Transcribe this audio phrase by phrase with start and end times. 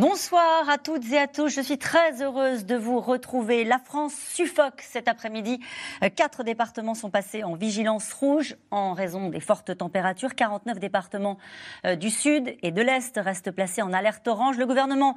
[0.00, 1.50] Bonsoir à toutes et à tous.
[1.50, 3.64] Je suis très heureuse de vous retrouver.
[3.64, 5.60] La France suffoque cet après-midi.
[6.02, 10.34] Euh, quatre départements sont passés en vigilance rouge en raison des fortes températures.
[10.34, 11.36] 49 départements
[11.84, 14.56] euh, du sud et de l'est restent placés en alerte orange.
[14.56, 15.16] Le gouvernement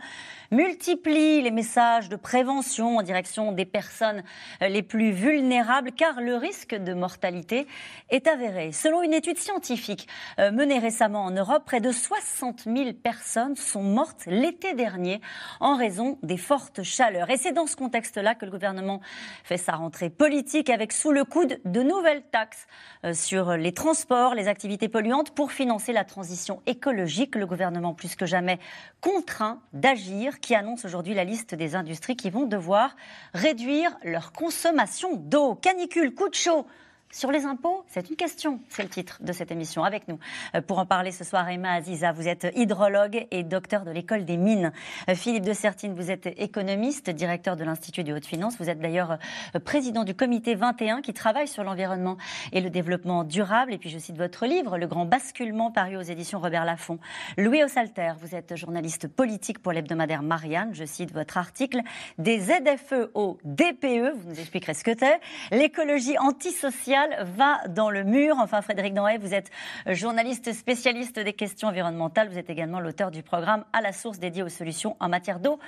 [0.52, 4.22] multiplie les messages de prévention en direction des personnes
[4.62, 7.68] euh, les plus vulnérables car le risque de mortalité
[8.10, 8.74] est avéré.
[8.74, 14.24] Selon une étude scientifique menée récemment en Europe, près de 60 000 personnes sont mortes
[14.26, 15.22] l'été dernier
[15.60, 17.30] en raison des fortes chaleurs.
[17.30, 19.02] Et c'est dans ce contexte-là que le gouvernement
[19.44, 22.68] fait sa rentrée politique avec sous le coude de nouvelles taxes
[23.06, 27.36] euh, sur les transports, les activités polluantes pour financer la transition écologique.
[27.36, 28.60] Le gouvernement plus que jamais
[29.02, 32.96] contraint d'agir qui annonce aujourd'hui la liste des industries qui vont devoir
[33.34, 35.56] réduire leur consommation d'eau.
[35.56, 36.66] Canicule, coup de chaud
[37.14, 39.84] sur les impôts, c'est une question, c'est le titre de cette émission.
[39.84, 40.18] Avec nous,
[40.56, 44.26] euh, pour en parler ce soir, Emma Aziza, vous êtes hydrologue et docteur de l'école
[44.26, 44.72] des mines.
[45.10, 48.58] Euh, Philippe de Sertine, vous êtes économiste, directeur de l'Institut des hautes finances.
[48.58, 49.20] Vous êtes d'ailleurs
[49.56, 52.18] euh, président du comité 21 qui travaille sur l'environnement
[52.52, 53.76] et le développement durable.
[53.76, 56.98] Et puis je cite votre livre, Le Grand Basculement, paru aux éditions Robert Laffont.
[57.38, 60.72] Louis Ossalter, vous êtes journaliste politique pour l'hebdomadaire Marianne.
[60.74, 61.82] Je cite votre article,
[62.18, 65.20] Des ZFE au DPE, vous nous expliquerez ce que c'est,
[65.52, 68.38] l'écologie antisociale va dans le mur.
[68.40, 69.50] Enfin, Frédéric Danhay, vous êtes
[69.88, 72.30] journaliste spécialiste des questions environnementales.
[72.30, 75.60] Vous êtes également l'auteur du programme À la source dédié aux solutions en matière d'eau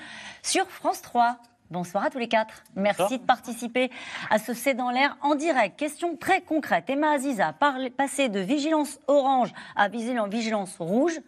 [0.41, 1.37] sur France 3.
[1.71, 2.63] Bonsoir à tous les quatre.
[2.75, 3.89] Merci de participer
[4.29, 5.79] à ce C'est dans l'air en direct.
[5.79, 6.89] Question très concrète.
[6.89, 7.53] Emma Aziza,
[7.97, 11.19] passer de vigilance orange à vigilance rouge,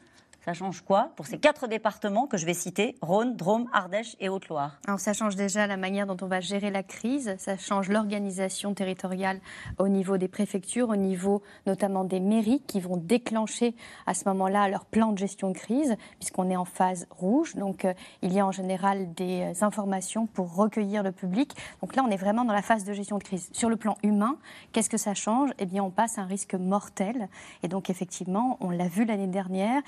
[0.47, 4.29] ça change quoi pour ces quatre départements que je vais citer Rhône, Drôme, Ardèche et
[4.29, 4.79] Haute-Loire?
[4.97, 9.41] Ça change déjà la manière dont on va gérer la crise, ça change l'organisation territoriale
[9.77, 13.75] au niveau des préfectures, au niveau notamment des mairies qui vont déclencher
[14.05, 17.55] à ce moment-là leur plan de gestion de crise puisqu'on est en phase rouge.
[17.55, 21.57] Donc euh, il y a en général des euh, informations pour recueillir le public.
[21.81, 23.49] Donc là on est vraiment dans la phase de gestion de crise.
[23.51, 24.37] Sur le plan humain,
[24.71, 25.49] qu'est-ce que ça change?
[25.59, 27.27] Eh bien on passe un risque mortel
[27.63, 29.81] et donc effectivement on l'a vu l'année dernière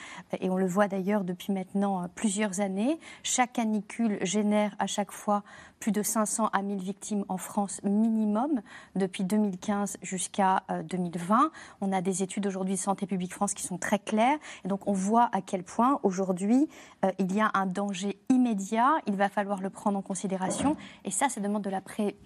[0.50, 3.00] on le voit d'ailleurs depuis maintenant euh, plusieurs années.
[3.24, 5.44] Chaque canicule génère à chaque fois
[5.80, 8.62] plus de 500 à 1000 victimes en France minimum
[8.96, 11.44] depuis 2015 jusqu'à 2020.
[11.44, 11.50] Euh,
[11.82, 14.38] on a des études aujourd'hui de Santé publique France qui sont très claires.
[14.66, 16.68] Et donc on voit à quel point aujourd'hui
[17.06, 18.96] euh, il y a un danger immédiat.
[19.08, 20.76] Il va falloir le prendre en considération.
[21.06, 21.82] Et ça, ça demande de la,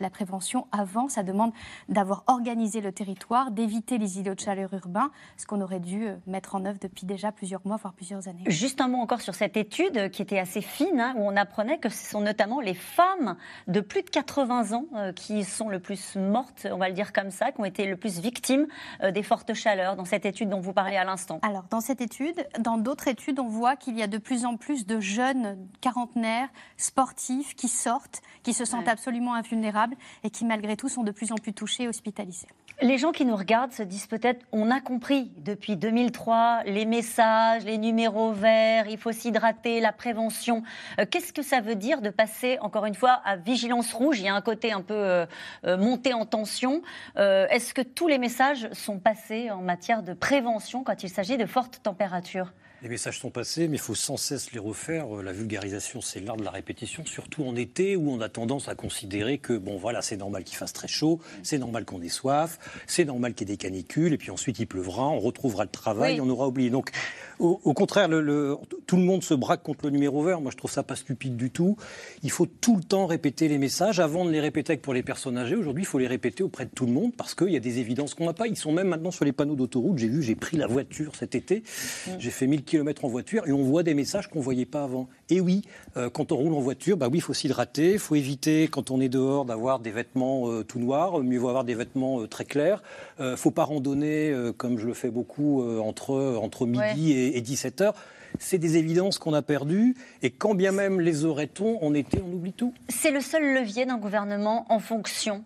[0.10, 1.08] prévention avant.
[1.08, 1.52] Ça demande
[1.90, 6.56] d'avoir organisé le territoire, d'éviter les îlots de chaleur urbains, ce qu'on aurait dû mettre
[6.56, 8.44] en œuvre depuis déjà plusieurs mois, voire plusieurs années.
[8.48, 11.78] Juste un mot encore sur cette étude qui était assez fine, hein, où on apprenait
[11.78, 13.36] que ce sont notamment les femmes
[13.68, 17.14] de plus de 80 ans euh, qui sont le plus mortes, on va le dire
[17.14, 18.68] comme ça, qui ont été le plus victimes
[19.02, 21.40] euh, des fortes chaleurs dans cette étude dont vous parlez à l'instant.
[21.42, 24.58] Alors, dans cette étude, dans d'autres études, on voit qu'il y a de plus en
[24.58, 30.76] plus de jeunes quarantenaires sportifs qui sortent, qui se sentent absolument invulnérables et qui, malgré
[30.76, 32.48] tout, sont de plus en plus touchés et hospitalisés.
[32.82, 37.64] Les gens qui nous regardent se disent peut-être on a compris depuis 2003 les messages,
[37.66, 40.64] les numéros verts, il faut s'hydrater, la prévention.
[41.00, 44.26] Euh, qu'est-ce que ça veut dire de passer encore une fois à vigilance rouge Il
[44.26, 45.26] y a un côté un peu euh,
[45.66, 46.82] euh, monté en tension.
[47.16, 51.46] Est-ce que tous les messages sont passés en matière de prévention quand il s'agit de
[51.46, 52.52] fortes températures?
[52.84, 55.08] Les messages sont passés, mais il faut sans cesse les refaire.
[55.08, 58.76] La vulgarisation, c'est l'art de la répétition, surtout en été où on a tendance à
[58.76, 62.60] considérer que, bon, voilà, c'est normal qu'il fasse très chaud, c'est normal qu'on ait soif,
[62.86, 65.70] c'est normal qu'il y ait des canicules, et puis ensuite il pleuvra, on retrouvera le
[65.70, 66.70] travail, on aura oublié.
[66.70, 66.92] Donc,
[67.40, 70.42] au, contraire, le, tout le monde se braque contre le numéro vert.
[70.42, 71.78] Moi, je trouve ça pas stupide du tout.
[72.22, 74.00] Il faut tout le temps répéter les messages.
[74.00, 76.70] Avant de les répéter pour les personnes âgées, aujourd'hui, il faut les répéter auprès de
[76.70, 78.48] tout le monde parce qu'il y a des évidences qu'on n'a pas.
[78.48, 79.98] Ils sont même maintenant sur les panneaux d'autoroute.
[79.98, 81.64] J'ai vu, j'ai pris la voiture cet été.
[82.20, 84.84] J'ai fait 1000 km en voiture et on voit des messages qu'on ne voyait pas
[84.84, 85.10] avant.
[85.30, 85.64] Et oui,
[85.98, 87.94] euh, quand on roule en voiture, bah oui, il faut s'hydrater.
[87.94, 91.20] Il faut éviter, quand on est dehors, d'avoir des vêtements euh, tout noirs.
[91.20, 92.84] Mieux vaut avoir des vêtements euh, très clairs.
[93.20, 97.42] Il ne faut pas randonner, comme je le fais beaucoup, entre, entre midi et et,
[97.42, 97.96] 17 heures
[98.40, 99.96] c'est des évidences qu'on a perdues.
[100.22, 102.74] Et quand bien même les aurait-on, en été, on oublie tout.
[102.90, 105.44] C'est le seul levier d'un gouvernement en fonction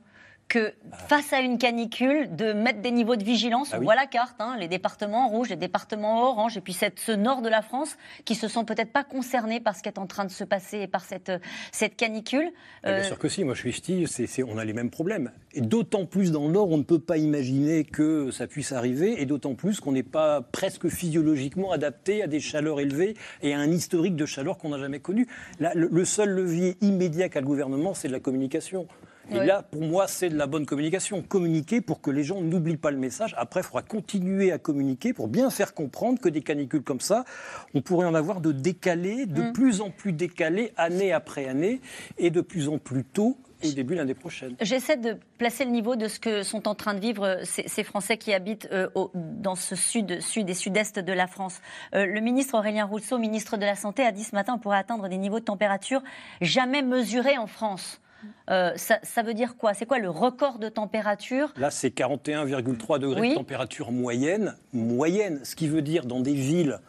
[0.48, 0.74] que
[1.10, 3.70] face à une canicule, de mettre des niveaux de vigilance.
[3.74, 3.86] Ah on oui.
[3.86, 7.42] voit la carte, hein, les départements rouges, les départements orange, et puis cette, ce nord
[7.42, 10.24] de la France qui se sent peut-être pas concernés par ce qui est en train
[10.24, 11.32] de se passer et par cette,
[11.72, 12.50] cette canicule.
[12.84, 15.32] Bien Euh, sûr que si, moi je suis ch'ti, on a les mêmes problèmes.
[15.54, 19.22] Et d'autant plus dans le Nord, on ne peut pas imaginer que ça puisse arriver,
[19.22, 23.60] et d'autant plus qu'on n'est pas presque physiologiquement adapté à des chaleurs élevées et à
[23.60, 25.28] un historique de chaleur qu'on n'a jamais connu.
[25.60, 28.88] Là, le, le seul levier immédiat qu'a le gouvernement, c'est de la communication.
[29.32, 31.22] Et là, pour moi, c'est de la bonne communication.
[31.22, 33.36] Communiquer pour que les gens n'oublient pas le message.
[33.38, 37.26] Après, il faudra continuer à communiquer pour bien faire comprendre que des canicules comme ça,
[37.74, 39.54] on pourrait en avoir de décalés, de Mm.
[39.54, 41.82] plus en plus décalés, année après année,
[42.18, 44.56] et de plus en plus tôt au début de l'année prochaine.
[44.62, 47.68] J'essaie de placer le niveau de ce que sont en train de vivre euh, ces,
[47.68, 51.60] ces Français qui habitent euh, au- dans ce sud, sud et sud-est de la France.
[51.96, 54.78] Euh, le ministre Aurélien Rousseau, ministre de la Santé, a dit ce matin on pourrait
[54.78, 56.04] atteindre des niveaux de température
[56.40, 58.00] jamais mesurés en France.
[58.50, 59.74] Euh, ça, ça veut dire quoi?
[59.74, 61.54] C'est quoi le record de température?
[61.58, 63.30] Là, c'est 41,3 degrés Oui.
[63.32, 64.56] de température moyenne.
[64.74, 66.80] Moyenne, ce qui veut dire dans des villes.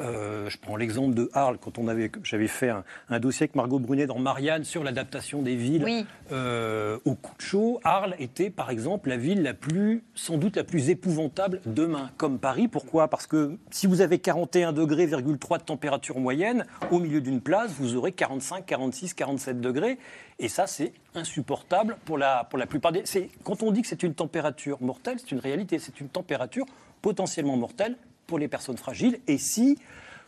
[0.00, 3.54] Euh, je prends l'exemple de Arles, quand on avait, j'avais fait un, un dossier avec
[3.54, 6.06] Margot Brunet dans Marianne sur l'adaptation des villes Oui.
[6.32, 7.80] euh, au coup de chaud.
[7.84, 12.38] Arles était, par exemple, la ville la plus, sans doute la plus épouvantable demain, comme
[12.38, 12.68] Paris.
[12.68, 13.08] Pourquoi?
[13.08, 17.70] Parce que si vous avez 41 degrés, 3 de température moyenne, au milieu d'une place,
[17.78, 19.98] vous aurez 45, 46, 47 degrés.
[20.38, 23.02] Et ça, c'est insupportable pour la, pour la plupart des.
[23.44, 25.78] Quand on dit que c'est une température mortelle, c'est une réalité.
[25.78, 26.64] C'est une température
[27.02, 27.96] potentiellement mortelle
[28.28, 29.18] pour les personnes fragiles.
[29.26, 29.76] Et si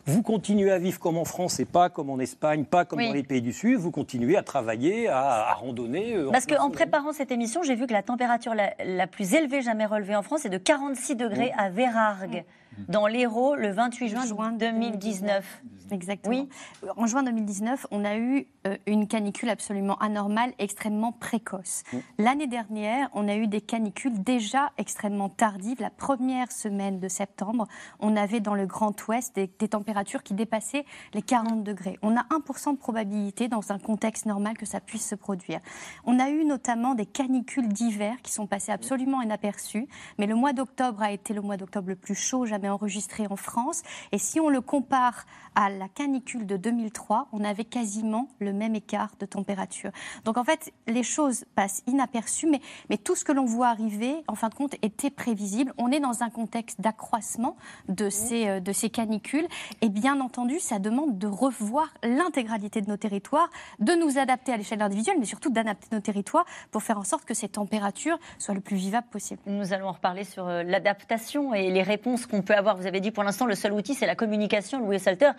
[0.07, 3.07] vous continuez à vivre comme en France et pas comme en Espagne, pas comme Oui.
[3.07, 5.19] dans les pays du Sud, vous continuez à travailler, à,
[5.49, 6.15] à randonner.
[6.15, 9.61] euh, Parce qu'en préparant cette émission, j'ai vu que la température la, la plus élevée
[9.61, 12.43] jamais relevée en France est de 46 degrés à Vérargues,
[12.87, 15.61] dans l'Hérault, le 28 juin, Juin 2019.
[15.91, 16.47] Exactement.
[16.83, 16.89] Oui.
[16.95, 21.83] En juin 2019, on a eu euh, une canicule absolument anormale, extrêmement précoce.
[22.17, 25.81] L'année dernière, on a eu des canicules déjà extrêmement tardives.
[25.81, 27.67] La première semaine de septembre,
[27.99, 31.99] on avait dans le Grand Ouest des, des températures qui dépassaient les 40 degrés.
[32.01, 35.59] On a 1% de probabilité dans un contexte normal que ça puisse se produire.
[36.05, 39.87] On a eu notamment des canicules d'hiver qui sont passées absolument inaperçues,
[40.17, 43.35] mais le mois d'octobre a été le mois d'octobre le plus chaud jamais enregistré en
[43.35, 43.81] France.
[44.11, 45.25] Et si on le compare
[45.55, 49.91] à la canicule de 2003, on avait quasiment le même écart de température.
[50.25, 54.23] Donc en fait, les choses passent inaperçues, mais, mais tout ce que l'on voit arriver,
[54.27, 55.73] en fin de compte, était prévisible.
[55.77, 57.55] On est dans un contexte d'accroissement
[57.89, 59.47] de ces, euh, de ces canicules.
[59.81, 63.49] Et bien entendu, ça demande de revoir l'intégralité de nos territoires,
[63.79, 67.25] de nous adapter à l'échelle individuelle, mais surtout d'adapter nos territoires pour faire en sorte
[67.25, 69.41] que ces températures soient le plus vivables possible.
[69.45, 72.77] Nous allons en reparler sur euh, l'adaptation et les réponses qu'on peut avoir.
[72.77, 75.31] Vous avez dit pour l'instant, le seul outil, c'est la communication, Louis Salter.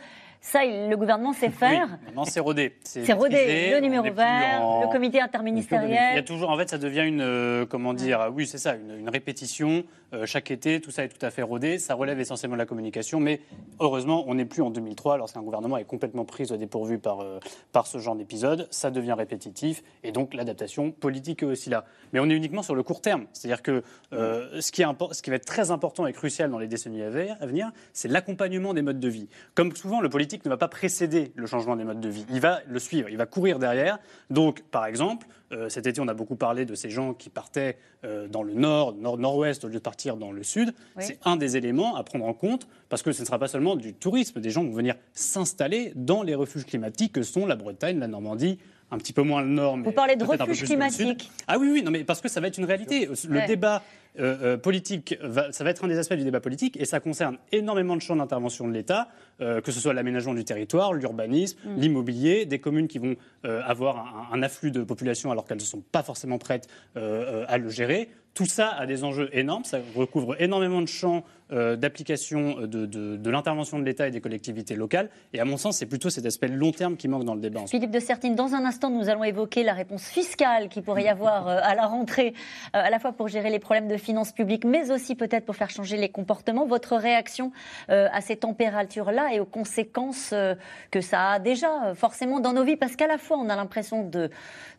[0.44, 1.86] Ça, il- le gouvernement sait faire.
[1.86, 2.76] Oui, maintenant c'est rodé.
[2.82, 6.24] C'est rodé, le numéro vert, en- le comité Il y a interministériel.
[6.24, 9.84] toujours, en fait, ça devient une, euh, comment dire, oui, c'est ça, une, une répétition
[10.14, 10.80] euh, chaque été.
[10.80, 11.78] Tout ça est tout à fait rodé.
[11.78, 13.40] Ça relève essentiellement de la communication, mais
[13.80, 17.38] heureusement, on n'est plus en 2003 lorsqu'un gouvernement est complètement pris au dépourvu par euh,
[17.70, 18.66] par ce genre d'épisode.
[18.72, 21.84] Ça devient répétitif et donc l'adaptation politique est aussi là.
[22.12, 25.30] Mais on est uniquement sur le court terme, c'est-à-dire que ce qui est ce qui
[25.30, 27.08] va être très important et crucial dans les décennies à
[27.46, 29.28] venir, c'est l'accompagnement des modes de vie.
[29.54, 32.24] Comme souvent, le politique ne va pas précéder le changement des modes de vie.
[32.30, 33.98] Il va le suivre, il va courir derrière.
[34.30, 37.76] Donc, par exemple, euh, cet été, on a beaucoup parlé de ces gens qui partaient
[38.04, 40.74] euh, dans le nord, nord, nord-ouest, au lieu de partir dans le sud.
[40.96, 41.04] Oui.
[41.06, 43.76] C'est un des éléments à prendre en compte, parce que ce ne sera pas seulement
[43.76, 44.40] du tourisme.
[44.40, 48.58] Des gens vont venir s'installer dans les refuges climatiques que sont la Bretagne, la Normandie,
[48.92, 49.76] un petit peu moins le nord.
[49.78, 50.24] Mais Vous parlez de
[50.54, 50.66] sud.
[50.66, 51.30] climatiques.
[51.48, 53.08] Ah oui, oui, non, mais parce que ça va être une réalité.
[53.28, 53.46] Le Ouais.
[53.46, 53.82] débat
[54.20, 57.00] euh, euh, politique, va- ça va être un des aspects du débat politique, et ça
[57.00, 59.08] concerne énormément de champs d'intervention de l'État,
[59.40, 61.80] euh, que ce soit l'aménagement du territoire, l'urbanisme, Mm.
[61.80, 65.62] l'immobilier, des communes qui vont euh, avoir un, un afflux de population alors qu'elles ne
[65.62, 66.68] sont pas forcément prêtes
[66.98, 68.10] euh, euh, à le gérer.
[68.34, 73.30] Tout ça a des enjeux énormes, ça recouvre énormément de champs euh, d'application de, de-
[73.30, 75.08] l'intervention de l'État et des collectivités locales.
[75.32, 77.60] Et à mon sens, c'est plutôt cet aspect long terme qui manque dans le débat.
[77.66, 81.08] Philippe de Sertine, dans un instant, nous allons évoquer la réponse fiscale qu'il pourrait y
[81.08, 82.34] avoir euh, à la rentrée,
[82.74, 85.56] euh, à la fois pour gérer les problèmes de finances publiques, mais aussi peut-être pour
[85.56, 86.66] faire changer les comportements.
[86.66, 87.52] Votre réaction
[87.90, 90.54] euh, à ces températures-là et aux conséquences euh,
[90.90, 93.56] que ça a déjà euh, forcément dans nos vies, parce qu'à la fois, on a
[93.56, 94.10] l'impression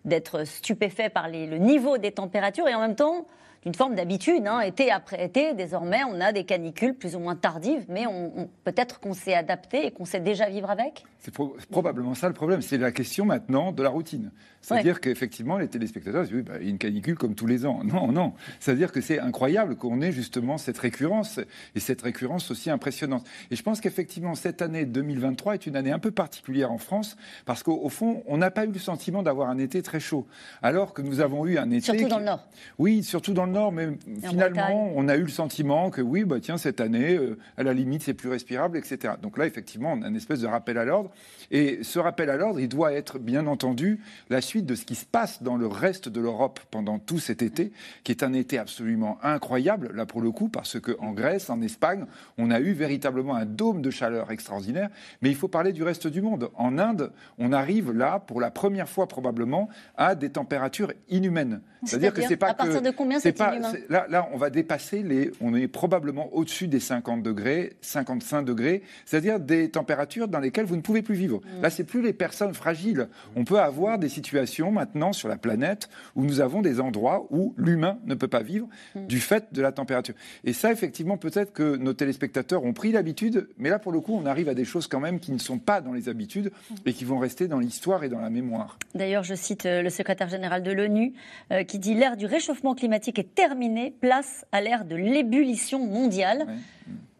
[0.05, 3.25] d'être stupéfait par le niveau des températures et en même temps
[3.63, 4.45] d'une forme d'habitude.
[4.45, 4.59] Hein.
[4.61, 8.99] Été après été, désormais, on a des canicules plus ou moins tardives, mais on, peut-être
[8.99, 11.33] qu'on s'est adapté et qu'on sait déjà vivre avec C'est
[11.71, 12.61] probablement ça le problème.
[12.61, 14.31] C'est la question maintenant de la routine.
[14.63, 17.65] C'est-à-dire qu'effectivement, les téléspectateurs disent oui, bah, il y a une canicule comme tous les
[17.65, 17.81] ans.
[17.93, 18.33] Non, non.
[18.59, 21.39] C'est-à-dire que c'est incroyable qu'on ait justement cette récurrence
[21.75, 23.27] et cette récurrence aussi impressionnante.
[23.51, 27.15] Et je pense qu'effectivement, cette année 2023 est une année un peu particulière en France
[27.45, 30.25] parce qu'au fond, on n'a pas eu le sentiment d'avoir un été très chaud.
[30.63, 31.81] Alors que nous avons eu un été.
[31.81, 32.47] Surtout dans le Nord.
[32.79, 33.87] Oui, surtout dans le Nord, mais
[34.21, 37.73] finalement, on a eu le sentiment que oui, bah, tiens, cette année, euh, à la
[37.73, 39.13] limite, c'est plus respirable, etc.
[39.21, 41.11] Donc là, effectivement, on a une espèce de rappel à l'ordre.
[41.51, 44.95] Et ce rappel à l'ordre, il doit être, bien entendu, la suite de ce qui
[44.95, 47.71] se passe dans le reste de l'Europe pendant tout cet été,
[48.03, 52.05] qui est un été absolument incroyable, là pour le coup, parce qu'en Grèce, en Espagne,
[52.37, 54.89] on a eu véritablement un dôme de chaleur extraordinaire.
[55.21, 56.49] Mais il faut parler du reste du monde.
[56.55, 61.61] En Inde, on arrive là, pour la première fois probablement, à des températures inhumaines.
[61.85, 65.03] C'est-à-dire que c'est pas à partir de combien c'est pas là, là, on va dépasser
[65.03, 70.65] les, on est probablement au-dessus des 50 degrés, 55 degrés, c'est-à-dire des températures dans lesquelles
[70.65, 71.37] vous ne pouvez plus vivre.
[71.37, 71.61] Mm.
[71.61, 73.07] Là, c'est plus les personnes fragiles.
[73.35, 77.53] On peut avoir des situations maintenant sur la planète où nous avons des endroits où
[77.57, 79.07] l'humain ne peut pas vivre mm.
[79.07, 80.15] du fait de la température.
[80.43, 84.15] Et ça, effectivement, peut-être que nos téléspectateurs ont pris l'habitude, mais là, pour le coup,
[84.15, 86.75] on arrive à des choses quand même qui ne sont pas dans les habitudes mm.
[86.85, 88.77] et qui vont rester dans l'histoire et dans la mémoire.
[88.95, 91.13] D'ailleurs, je cite euh, le secrétaire général de l'ONU
[91.51, 96.47] euh, qui dit l'ère du réchauffement climatique est terminée, place à l'ère de l'ébullition mondiale.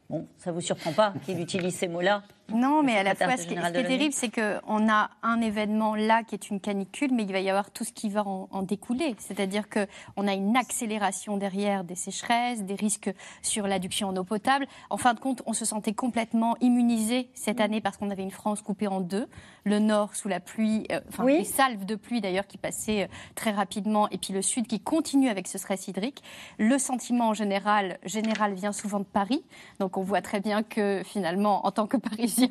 [0.10, 2.24] Bon, ça ne vous surprend pas qu'il utilise ces mots-là?
[2.54, 6.24] Non, mais à la fois, ce qui, est terrible, c'est qu'on a un événement là
[6.24, 9.16] qui est une canicule, mais il va y avoir tout ce qui va en, découler.
[9.18, 14.68] C'est-à-dire qu'on a une accélération derrière des sécheresses, des risques sur l'adduction en eau potable.
[14.90, 18.32] En fin de compte, on se sentait complètement immunisé cette année parce qu'on avait une
[18.32, 19.28] France coupée en deux.
[19.66, 23.08] Le nord sous la pluie, euh, enfin les salves de pluie d'ailleurs qui passaient euh,
[23.36, 26.22] très rapidement, et puis le sud qui continue avec ce stress hydrique.
[26.58, 29.44] Le sentiment en général, général vient souvent de Paris.
[29.80, 32.43] Donc on voit très bien que finalement, en tant que Parisien,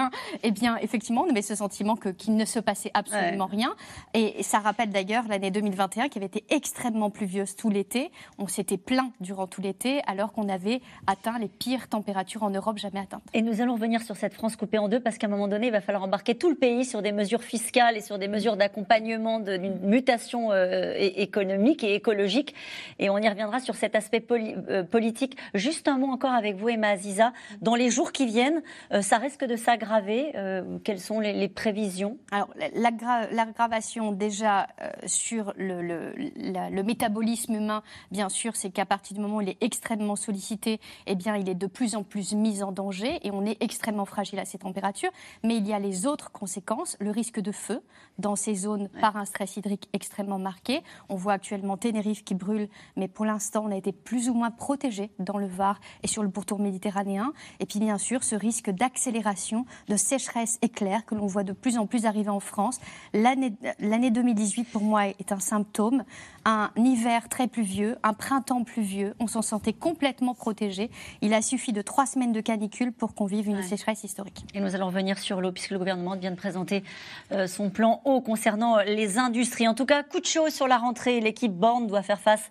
[0.43, 3.75] eh bien, effectivement, on avait ce sentiment qu'il ne se passait absolument rien.
[4.15, 8.11] Et, ça rappelle d'ailleurs l'année 2021 qui avait été extrêmement pluvieuse tout l'été.
[8.39, 12.79] On s'était plaint durant tout l'été alors qu'on avait atteint les pires températures en Europe
[12.79, 13.23] jamais atteintes.
[13.35, 15.69] Et nous allons revenir sur cette France coupée en deux parce qu'à un moment donné,
[15.69, 18.57] il va falloir embarquer tout le pays sur des mesures fiscales et sur des mesures
[18.57, 22.55] d'accompagnement d'une mutation euh, économique et écologique.
[22.99, 25.37] Et on y reviendra sur cet aspect euh, politique.
[25.55, 27.33] Juste un mot encore avec vous, Emma Aziza.
[27.61, 32.19] Dans les jours qui viennent, euh, ça risque de s'aggraver euh, quelles sont les, prévisions?
[32.31, 39.37] Alors, l'aggravation déjà euh, sur le, métabolisme humain, bien sûr, c'est qu'à partir du moment
[39.37, 42.71] où il est extrêmement sollicité, eh bien, il est de plus en plus mis en
[42.71, 45.11] danger et on est extrêmement fragile à ces températures.
[45.43, 47.81] Mais il y a les autres conséquences, le risque de feu
[48.19, 50.83] dans ces zones par un stress hydrique extrêmement marqué.
[51.09, 54.51] On voit actuellement Tenerife qui brûle, mais pour l'instant, on a été plus ou moins
[54.51, 57.33] protégé dans le Var et sur le pourtour méditerranéen.
[57.59, 61.79] Et puis, bien sûr, ce risque d'accélération de sécheresse éclair que l'on voit de plus
[61.79, 62.79] en plus arriver en France.
[63.13, 66.05] L'année 2018, pour moi, est un symptôme.
[66.45, 69.15] Un hiver très pluvieux, un printemps pluvieux.
[69.21, 70.91] On s'en sentait complètement protégé.
[71.21, 74.45] Il a suffi de trois semaines de canicule pour qu'on vive une sécheresse historique.
[74.55, 76.83] Et nous allons revenir sur l'eau, puisque le gouvernement vient de présenter
[77.31, 79.69] euh, son plan eau concernant les industries.
[79.69, 81.21] En tout cas, coup de chaud sur la rentrée.
[81.21, 82.51] L'équipe Borne doit faire face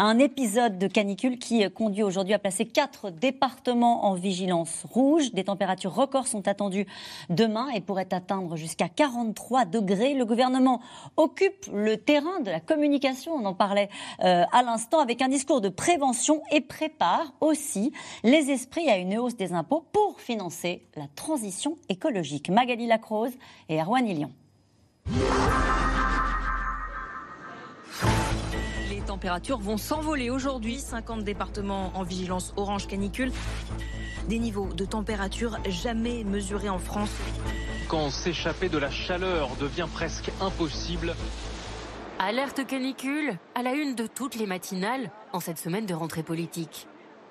[0.00, 5.32] un épisode de canicule qui conduit aujourd'hui à placer quatre départements en vigilance rouge.
[5.32, 6.86] Des températures records sont attendues
[7.28, 10.14] demain et pourraient atteindre jusqu'à 43 degrés.
[10.14, 10.80] Le gouvernement
[11.18, 13.90] occupe le terrain de la communication, on en parlait
[14.24, 17.92] euh, à l'instant, avec un discours de prévention et prépare aussi
[18.24, 22.48] les esprits à une hausse des impôts pour financer la transition écologique.
[22.48, 23.32] Magali Lacrose
[23.68, 24.30] et Erwan Ilion.
[29.10, 30.78] Températures vont s'envoler aujourd'hui.
[30.78, 33.32] 50 départements en vigilance orange canicule.
[34.28, 37.10] Des niveaux de température jamais mesurés en France.
[37.88, 41.16] Quand s'échapper de la chaleur devient presque impossible.
[42.20, 46.86] Alerte canicule à la une de toutes les matinales en cette semaine de rentrée politique.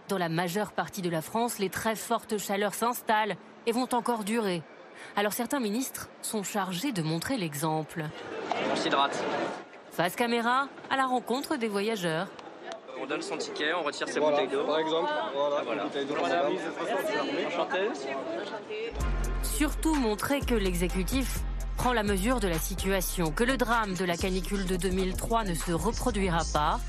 [0.10, 4.26] Dans la majeure partie de la France, les très fortes chaleurs s'installent et vont encore
[4.26, 4.64] durer.
[5.16, 8.04] Alors certains ministres sont chargés de montrer l'exemple.
[8.70, 9.24] On s'hydrate.
[10.00, 12.30] Face caméra, à la rencontre des voyageurs.
[13.02, 14.64] On donne son ticket, on retire ses bouteilles d'eau.
[14.64, 15.90] Par exemple, voilà, voilà.
[19.44, 21.40] Surtout montrer que l'exécutif
[21.76, 25.54] prend la mesure de la situation, que le drame de la canicule de 2003 ne
[25.54, 26.80] se reproduira pas.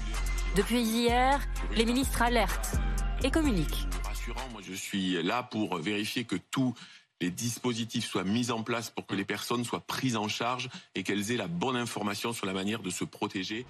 [0.55, 1.40] Depuis hier,
[1.75, 2.76] les ministres alertent
[3.25, 3.88] et communiquent.
[4.05, 6.75] Rassurant, moi je suis là pour vérifier que tout
[7.21, 11.03] les dispositifs soient mis en place pour que les personnes soient prises en charge et
[11.03, 13.67] qu'elles aient la bonne information sur la manière de se protéger.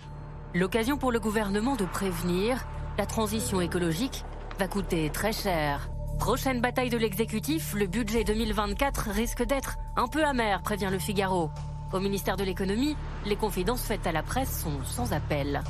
[0.55, 2.67] L'occasion pour le gouvernement de prévenir.
[2.99, 4.25] La transition écologique
[4.59, 5.91] va coûter très cher.
[6.19, 11.51] Prochaine bataille de l'exécutif, le budget 2024 risque d'être un peu amer, prévient le Figaro.
[11.93, 15.63] Au ministère de l'économie, les confidences faites à la presse sont sans appel.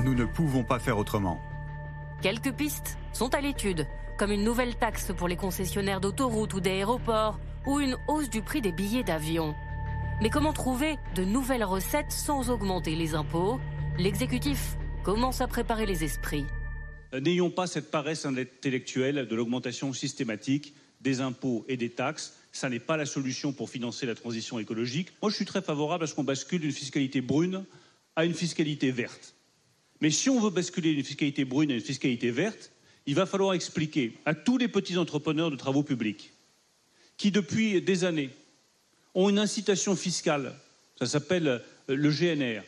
[0.00, 1.38] Nous ne pouvons pas faire autrement.
[2.20, 3.86] Quelques pistes sont à l'étude,
[4.18, 8.60] comme une nouvelle taxe pour les concessionnaires d'autoroutes ou d'aéroports, ou une hausse du prix
[8.60, 9.54] des billets d'avion.
[10.20, 13.60] Mais comment trouver de nouvelles recettes sans augmenter les impôts?
[13.98, 16.44] L'exécutif commence à préparer les esprits.
[17.12, 22.34] N'ayons pas cette paresse intellectuelle de l'augmentation systématique des impôts et des taxes.
[22.52, 25.08] Ça n'est pas la solution pour financer la transition écologique.
[25.20, 27.64] Moi, je suis très favorable à ce qu'on bascule d'une fiscalité brune
[28.16, 29.34] à une fiscalité verte.
[30.00, 32.71] Mais si on veut basculer d'une fiscalité brune à une fiscalité verte,
[33.06, 36.32] il va falloir expliquer à tous les petits entrepreneurs de travaux publics
[37.16, 38.30] qui, depuis des années,
[39.14, 40.54] ont une incitation fiscale,
[40.98, 42.62] ça s'appelle euh, le GNR,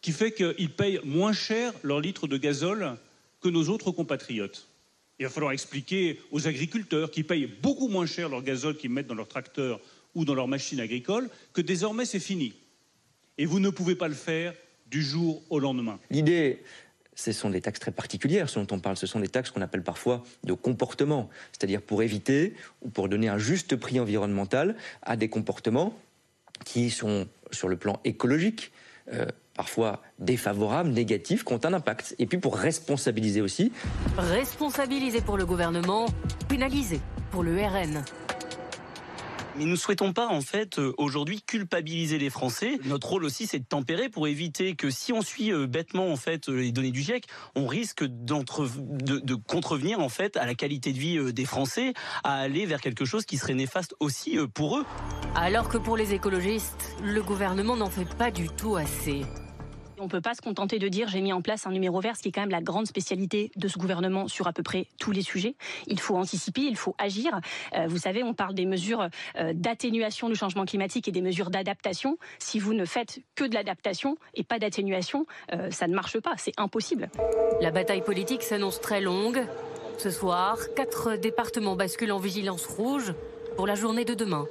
[0.00, 2.96] qui fait qu'ils payent moins cher leur litre de gazole
[3.40, 4.68] que nos autres compatriotes.
[5.18, 9.08] Il va falloir expliquer aux agriculteurs qui payent beaucoup moins cher leur gazole qu'ils mettent
[9.08, 9.80] dans leurs tracteurs
[10.14, 12.54] ou dans leurs machines agricoles que désormais c'est fini.
[13.36, 14.54] Et vous ne pouvez pas le faire
[14.86, 15.98] du jour au lendemain.
[16.10, 16.60] L'idée,
[17.18, 18.96] ce sont des taxes très particulières, ce dont on parle.
[18.96, 23.28] Ce sont des taxes qu'on appelle parfois de comportement, c'est-à-dire pour éviter ou pour donner
[23.28, 25.98] un juste prix environnemental à des comportements
[26.64, 28.70] qui sont, sur le plan écologique,
[29.12, 32.14] euh, parfois défavorables, négatifs, qui ont un impact.
[32.20, 33.72] Et puis pour responsabiliser aussi.
[34.16, 36.06] Responsabiliser pour le gouvernement,
[36.48, 37.00] pénaliser
[37.32, 38.04] pour le RN.
[39.58, 42.78] Mais nous ne souhaitons pas, en fait, euh, aujourd'hui culpabiliser les Français.
[42.84, 46.16] Notre rôle aussi, c'est de tempérer pour éviter que si on suit euh, bêtement, en
[46.16, 50.92] fait, les données du GIEC, on risque de, de, contrevenir, en fait, à la qualité
[50.92, 54.86] de vie des Français, à aller vers quelque chose qui serait néfaste aussi pour eux.
[55.34, 59.22] Alors que pour les écologistes, le gouvernement n'en fait pas du tout assez.
[60.00, 62.16] On ne peut pas se contenter de dire j'ai mis en place un numéro vert,
[62.16, 64.86] ce qui est quand même la grande spécialité de ce gouvernement sur à peu près
[65.00, 65.56] tous les sujets.
[65.86, 67.40] Il faut anticiper, il faut agir.
[67.74, 71.50] Euh, vous savez, on parle des mesures euh, d'atténuation du changement climatique et des mesures
[71.50, 72.16] d'adaptation.
[72.38, 76.34] Si vous ne faites que de l'adaptation et pas d'atténuation, euh, ça ne marche pas,
[76.36, 77.10] c'est impossible.
[77.60, 79.44] La bataille politique s'annonce très longue.
[79.98, 83.14] Ce soir, quatre départements basculent en vigilance rouge
[83.56, 84.46] pour la journée de demain.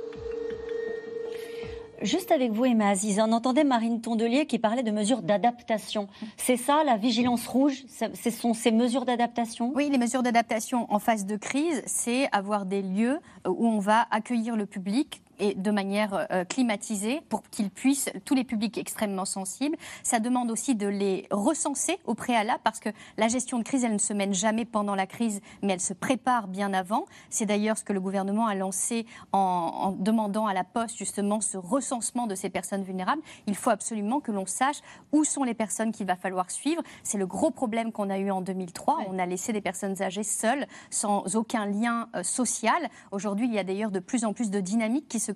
[2.02, 6.08] Juste avec vous, Emma Aziz, on entendait Marine Tondelier qui parlait de mesures d'adaptation.
[6.38, 9.72] C'est ça, la vigilance rouge Ce sont ces mesures d'adaptation?
[9.74, 14.06] Oui, les mesures d'adaptation en phase de crise, c'est avoir des lieux où on va
[14.12, 19.26] accueillir le public et de manière euh, climatisée pour qu'ils puissent, tous les publics extrêmement
[19.26, 19.78] sensibles.
[20.04, 23.94] Ça demande aussi de les recenser au préalable parce que la gestion de crise, elle
[23.94, 27.06] ne se mène jamais pendant la crise, mais elle se prépare bien avant.
[27.30, 31.42] C'est d'ailleurs ce que le gouvernement a lancé en, en, demandant à la Poste justement
[31.42, 33.22] ce recensement de ces personnes vulnérables.
[33.46, 34.78] Il faut absolument que l'on sache
[35.12, 36.82] où sont les personnes qu'il va falloir suivre.
[37.04, 39.00] C'est le gros problème qu'on a eu en 2003.
[39.08, 42.90] On a laissé des personnes âgées seules, sans aucun lien euh, social.
[43.12, 45.27] Aujourd'hui, il y a d'ailleurs de plus en plus de dynamiques qui se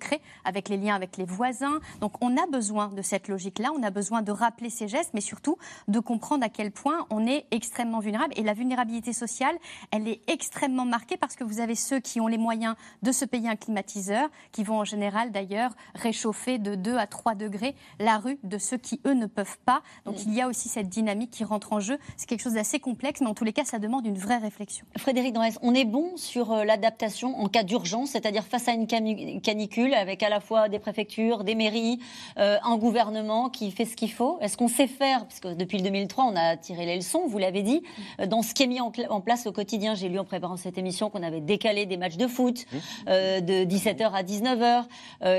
[0.45, 1.79] avec les liens avec les voisins.
[1.99, 5.21] Donc on a besoin de cette logique-là, on a besoin de rappeler ces gestes, mais
[5.21, 8.33] surtout de comprendre à quel point on est extrêmement vulnérable.
[8.37, 9.55] Et la vulnérabilité sociale,
[9.91, 13.25] elle est extrêmement marquée parce que vous avez ceux qui ont les moyens de se
[13.25, 18.17] payer un climatiseur, qui vont en général d'ailleurs réchauffer de 2 à 3 degrés la
[18.17, 19.81] rue de ceux qui, eux, ne peuvent pas.
[20.05, 20.23] Donc mm.
[20.27, 21.97] il y a aussi cette dynamique qui rentre en jeu.
[22.17, 24.85] C'est quelque chose d'assez complexe, mais en tous les cas, ça demande une vraie réflexion.
[24.97, 28.87] Frédéric Danès, on est bon sur euh, l'adaptation en cas d'urgence, c'est-à-dire face à une
[28.87, 31.99] canicule avec à la fois des préfectures, des mairies,
[32.37, 35.25] euh, un gouvernement qui fait ce qu'il faut Est-ce qu'on sait faire?
[35.25, 37.83] Parce que depuis le 2003, on a tiré les leçons, vous l'avez dit,
[38.19, 38.91] euh, dans ce qui est mis en,
[39.21, 39.95] place au quotidien.
[39.95, 42.77] J'ai lu en préparant cette émission qu'on avait décalé des matchs de foot mmh.
[43.07, 44.83] euh, de 17h à 19h.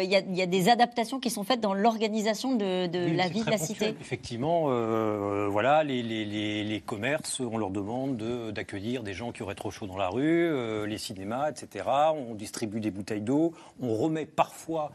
[0.04, 3.58] Il y, a des adaptations qui sont faites dans l'organisation de, la vie de la
[3.58, 3.94] cité.
[4.00, 4.66] Effectivement,
[5.48, 8.16] voilà, les, les, commerces, on leur demande
[8.52, 11.84] d'accueillir des gens qui auraient trop chaud dans la rue, les cinémas, etc.
[12.14, 14.92] On distribue des bouteilles d'eau, on remet parfois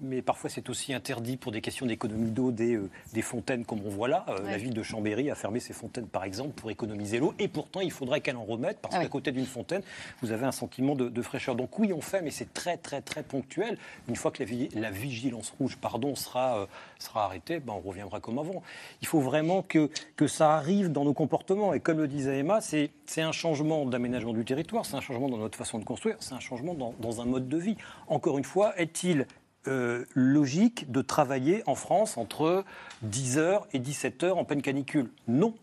[0.00, 3.80] mais parfois c'est aussi interdit pour des questions d'économie d'eau des, euh, des, fontaines comme
[3.84, 4.24] on voit là.
[4.28, 7.48] Euh, la ville de Chambéry a fermé ses fontaines par exemple pour économiser l'eau et
[7.48, 9.82] pourtant il faudrait qu'elle en remette parce ah qu'à côté d'une fontaine
[10.22, 11.56] vous avez un sentiment de, fraîcheur.
[11.56, 13.78] Donc oui on fait mais c'est très très très ponctuel.
[14.08, 16.66] Une fois que la, la vigilance rouge pardon, sera, euh,
[16.98, 18.62] sera arrêtée, ben, on reviendra comme avant.
[19.02, 22.60] Il faut vraiment que, que ça arrive dans nos comportements et comme le disait Emma,
[22.60, 26.34] c'est un changement d'aménagement du territoire, c'est un changement dans notre façon de construire, c'est
[26.34, 27.76] un changement dans, dans un mode de vie.
[28.08, 29.26] Encore une fois, est-il
[29.66, 32.64] euh, logique de travailler en France entre
[33.06, 35.54] 10h et 17h en pleine canicule Non.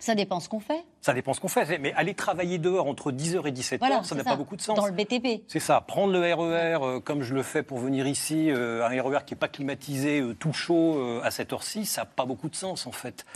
[0.00, 0.82] Ça dépend ce qu'on fait.
[1.02, 1.78] Ça dépend ce qu'on fait.
[1.78, 4.74] Mais aller travailler dehors entre 10h et 17h, Voilà, ça n'a pas beaucoup de sens.
[4.74, 5.42] Dans le BTP.
[5.46, 9.02] C'est ça, prendre le RER euh, comme je le fais pour venir ici, euh, un
[9.02, 12.48] RER qui n'est pas climatisé, euh, tout chaud à cette heure-ci, ça n'a pas beaucoup
[12.48, 13.26] de sens en fait.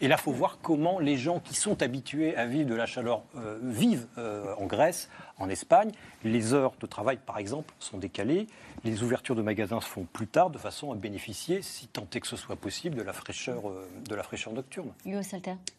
[0.00, 2.86] Et là, il faut voir comment les gens qui sont habitués à vivre de la
[2.86, 3.22] chaleur
[3.62, 4.06] vivent
[4.58, 5.90] en Grèce, en Espagne.
[6.22, 8.46] Les heures de travail, par exemple, sont décalées.
[8.86, 12.20] Les ouvertures de magasins se font plus tard, de façon à bénéficier, si tant est
[12.20, 14.92] que ce soit possible, de la fraîcheur, euh, de la fraîcheur nocturne.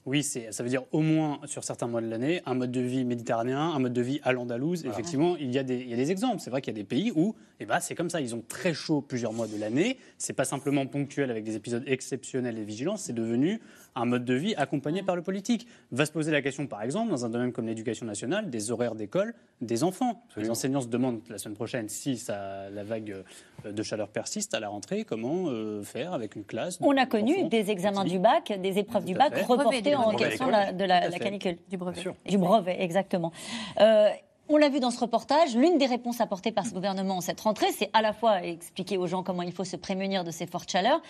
[0.06, 2.82] Oui, c'est- ça veut dire au moins sur certains mois de l'année, un mode de
[2.82, 4.86] vie méditerranéen, un mode de vie à l'andalouse.
[4.86, 6.40] Effectivement, il y, a des, il y a des exemples.
[6.42, 8.20] C'est vrai qu'il y a des pays où eh ben, c'est comme ça.
[8.22, 9.98] Ils ont très chaud plusieurs mois de l'année.
[10.18, 13.04] C'est pas simplement ponctuel avec des épisodes exceptionnels et vigilance.
[13.04, 13.62] C'est devenu
[13.98, 15.68] un mode de vie accompagné par le politique.
[15.92, 18.96] Va se poser la question, par exemple, dans un domaine comme l'éducation nationale, des horaires
[18.96, 20.24] d'école des enfants.
[20.36, 23.24] Les enseignants se demandent la semaine prochaine si ça, la vague
[23.66, 26.78] euh, de chaleur persiste à la rentrée, comment euh, faire avec une classe.
[26.82, 29.44] On a connu des examens du bac, des épreuves du bac fait.
[29.44, 30.12] reportées en
[30.50, 31.58] la- de la, canicule.
[31.70, 32.02] Du brevet.
[32.28, 33.32] Du brevet, exactement.
[33.80, 34.10] Euh,
[34.50, 37.42] on l'a vu dans ce reportage, l'une des réponses apportées par ce gouvernement en cette
[37.42, 40.48] rentrée, c'est à la fois expliquer aux gens comment il faut se prémunir de ces
[40.48, 41.02] fortes chaleurs,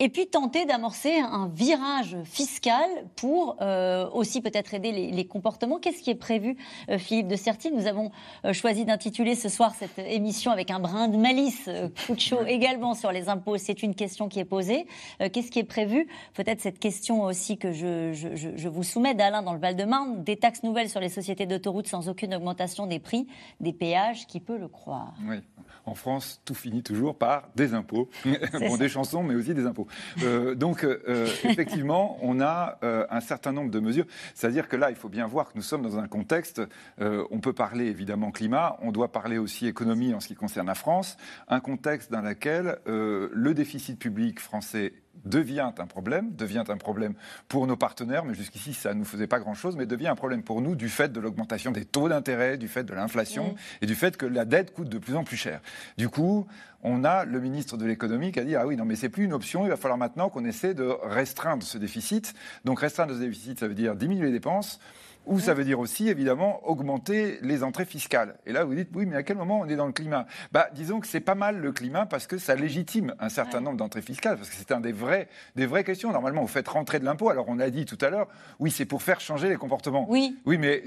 [0.00, 5.78] et puis tenter d'amorcer un virage fiscal pour euh, aussi peut-être aider les, les comportements.
[5.78, 6.56] Qu'est-ce qui est prévu,
[6.90, 7.70] euh, Philippe de Certi?
[7.70, 8.10] Nous avons
[8.44, 11.68] euh, choisi d'intituler ce soir cette émission avec un brin de malice,
[12.06, 13.56] coup de chaud également sur les impôts.
[13.56, 14.86] C'est une question qui est posée.
[15.20, 16.08] Euh, Qu'est-ce qui est prévu?
[16.34, 20.24] Peut-être cette question aussi que je, je- je- je vous soumets d'Alain dans le Val-de-Marne,
[20.24, 23.26] des taxes nouvelles sur les sociétés d'autoroutes sans aucune augmentation des prix
[23.60, 25.14] des péages, qui peut le croire?
[25.28, 25.36] Oui.
[25.86, 28.08] En France, tout finit toujours par des impôts.
[28.52, 29.86] bon, des chansons, mais aussi des impôts.
[30.22, 34.06] Euh, donc, euh, effectivement, on a euh, un certain nombre de mesures.
[34.34, 36.62] C'est-à-dire que là, il faut bien voir que nous sommes dans un contexte,
[37.00, 40.66] euh, on peut parler évidemment climat, on doit parler aussi économie en ce qui concerne
[40.66, 41.16] la France,
[41.48, 44.92] un contexte dans lequel euh, le déficit public français
[45.24, 47.14] devient un problème, devient un problème
[47.48, 50.42] pour nos partenaires, mais jusqu'ici ça ne nous faisait pas grand-chose, mais devient un problème
[50.42, 53.94] pour nous du fait de l'augmentation des taux d'intérêt, du fait de l'inflation et du
[53.94, 55.60] fait que la dette coûte de plus en plus cher.
[55.96, 56.46] Du coup,
[56.82, 59.24] on a le ministre de l'économie qui a dit ah oui non mais c'est plus
[59.24, 62.34] une option, il va falloir maintenant qu'on essaie de restreindre ce déficit.
[62.64, 64.78] Donc restreindre ce déficit, ça veut dire diminuer les dépenses.
[65.26, 68.36] Ou ça veut dire aussi, évidemment, augmenter les entrées fiscales.
[68.46, 70.26] Et là, vous dites, oui, mais à quel moment on est dans le climat?
[70.52, 73.76] Bah, Disons que c'est pas mal le climat parce que ça légitime un certain nombre
[73.76, 76.12] d'entrées fiscales, parce que c'est un des vrais, des vraies questions.
[76.12, 77.30] Normalement, vous faites rentrer de l'impôt.
[77.30, 80.06] Alors, on a dit tout à l'heure, oui, c'est pour faire changer les comportements.
[80.08, 80.36] Oui.
[80.44, 80.82] Oui, mais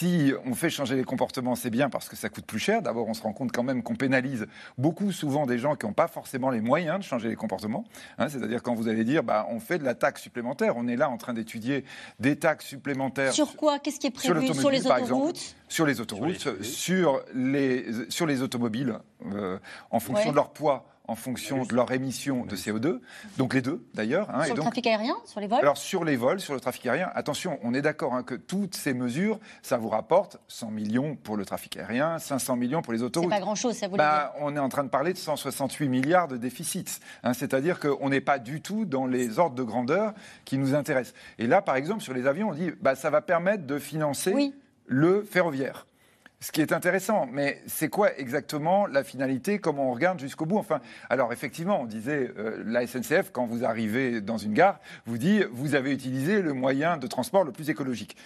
[0.00, 2.80] si on fait changer les comportements, c'est bien parce que ça coûte plus cher.
[2.80, 4.46] D'abord, on se rend compte quand même qu'on pénalise
[4.78, 7.84] beaucoup, souvent, des gens qui n'ont pas forcément les moyens de changer les comportements.
[8.16, 10.96] Hein, C'est-à-dire quand vous allez dire, bah, on fait de la taxe supplémentaire, on est
[10.96, 11.84] là en train d'étudier
[12.18, 13.34] des taxes supplémentaires.
[13.34, 13.78] Sur quoi?
[13.78, 14.46] Qu'est-ce qui est Sur prévu?
[14.48, 15.12] l'automobile, Sur les par exemple.
[15.20, 15.54] autoroutes?
[15.68, 18.94] Sur les autoroutes, sur les, sur les automobiles,
[19.34, 19.58] euh,
[19.90, 20.30] en fonction Ouais.
[20.30, 23.00] de leur poids, en fonction de leur émission de CO2.
[23.36, 24.30] Donc les deux, d'ailleurs.
[24.30, 26.54] hein, et Sur le donc, trafic aérien Sur les vols alors sur les vols, sur
[26.54, 30.38] le trafic aérien, attention, on est d'accord hein, que toutes ces mesures, ça vous rapporte
[30.46, 33.30] 100 millions pour le trafic aérien, 500 millions pour les C'est autoroutes.
[33.30, 36.36] pas grand-chose, ça vous Bah, on est en train de parler de 168 milliards de
[36.36, 37.00] déficit.
[37.24, 41.14] hein, C'est-à-dire qu'on n'est pas du tout dans les ordres de grandeur qui nous intéressent.
[41.38, 44.52] Et là, par exemple, sur les avions, on dit bah, ça va permettre de financer
[44.86, 45.86] le ferroviaire.
[46.42, 50.56] Ce qui est intéressant, mais c'est quoi exactement la finalité Comment on regarde jusqu'au bout?
[50.56, 55.18] Enfin, alors effectivement, on disait euh, la SNCF quand vous arrivez dans une gare, vous
[55.18, 58.16] dit vous avez utilisé le moyen de transport le plus écologique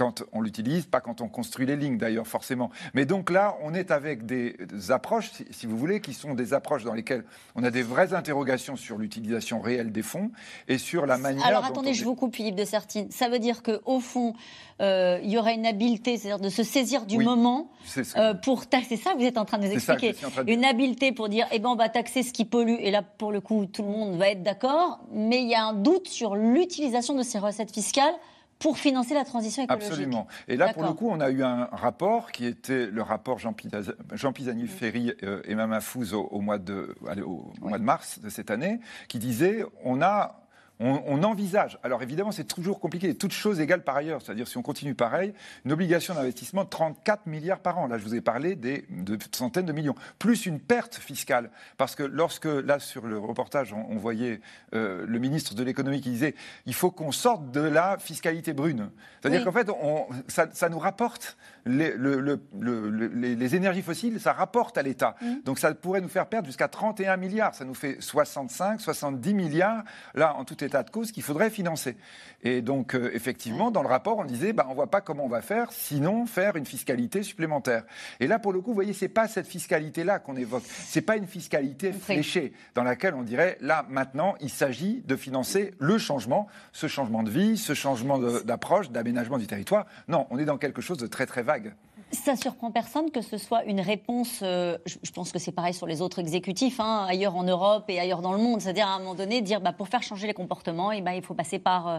[0.00, 2.70] quand on l'utilise, pas quand on construit les lignes d'ailleurs forcément.
[2.94, 6.32] Mais donc là, on est avec des, des approches, si, si vous voulez, qui sont
[6.32, 7.22] des approches dans lesquelles
[7.54, 10.30] on a des vraies interrogations sur l'utilisation réelle des fonds
[10.68, 11.44] et sur la manière.
[11.44, 13.10] Alors dont attendez, on- je vous coupe, Philippe de Sertine.
[13.10, 14.32] Ça veut dire qu'au fond,
[14.80, 18.18] euh, il y aurait une habileté, c'est-à-dire de se saisir du Oui, moment ce que-
[18.18, 19.12] euh, pour taxer ça.
[19.18, 20.12] Vous êtes en train de nous que expliquer.
[20.12, 20.50] de.
[20.50, 22.76] Une habileté pour dire, eh ben, on va taxer ce qui pollue.
[22.80, 25.00] Et là, pour le coup, tout le monde va être d'accord.
[25.12, 28.14] Mais il y a un doute sur l'utilisation de ces recettes fiscales
[28.60, 29.88] pour financer la transition écologique.
[29.90, 30.28] Absolument.
[30.46, 33.52] Et là, pour le coup, on a eu un rapport qui était le rapport Jean,
[33.52, 37.82] Pisa- Jean Pisani-Ferry euh, et Mme Fouz au, au mois de, allez, au mois de
[37.84, 40.36] mars de cette année, qui disait on a.
[40.80, 44.56] On, on envisage, alors évidemment c'est toujours compliqué, toutes choses égales par ailleurs, c'est-à-dire si
[44.56, 45.34] on continue pareil,
[45.66, 47.86] une obligation d'investissement de 34 milliards par an.
[47.86, 51.50] Là je vous ai parlé des, de centaines de millions, plus une perte fiscale.
[51.76, 54.40] Parce que lorsque, là sur le reportage, on, on voyait
[54.74, 58.90] euh, le ministre de l'économie qui disait il faut qu'on sorte de la fiscalité brune.
[59.20, 59.44] C'est-à-dire Oui.
[59.44, 63.82] qu'en fait, on, ça, ça nous rapporte les, le- le- le- le- les, les énergies
[63.82, 65.14] fossiles, ça rapporte à l'État.
[65.44, 67.54] Donc ça pourrait nous faire perdre jusqu'à 31 milliards.
[67.54, 69.82] Ça nous fait 65, 70 milliards.
[70.14, 71.96] Là, en tout état état de cause qu'il faudrait financer.
[72.42, 75.28] Et donc, euh, effectivement, dans le rapport, on disait, bah, on voit pas comment on
[75.28, 77.82] va faire, sinon faire une fiscalité supplémentaire.
[78.20, 80.62] Et là, pour le coup, vous voyez, c'est pas cette fiscalité-là qu'on évoque.
[80.64, 85.74] C'est pas une fiscalité fléchée dans laquelle on dirait, là, maintenant, il s'agit de financer
[85.78, 89.86] le changement, ce changement de vie, ce changement d'approche, d'aménagement du territoire.
[90.06, 91.74] Non, on est dans quelque chose de très, très vague.
[92.12, 94.40] Ça surprend personne que ce soit une réponse.
[94.42, 98.00] Euh, je, pense que c'est pareil sur les autres exécutifs, hein, ailleurs en Europe et
[98.00, 98.60] ailleurs dans le monde.
[98.60, 101.12] C'est-à-dire à un moment donné dire, bah, pour faire changer les comportements, et eh ben,
[101.12, 101.98] il faut passer par euh,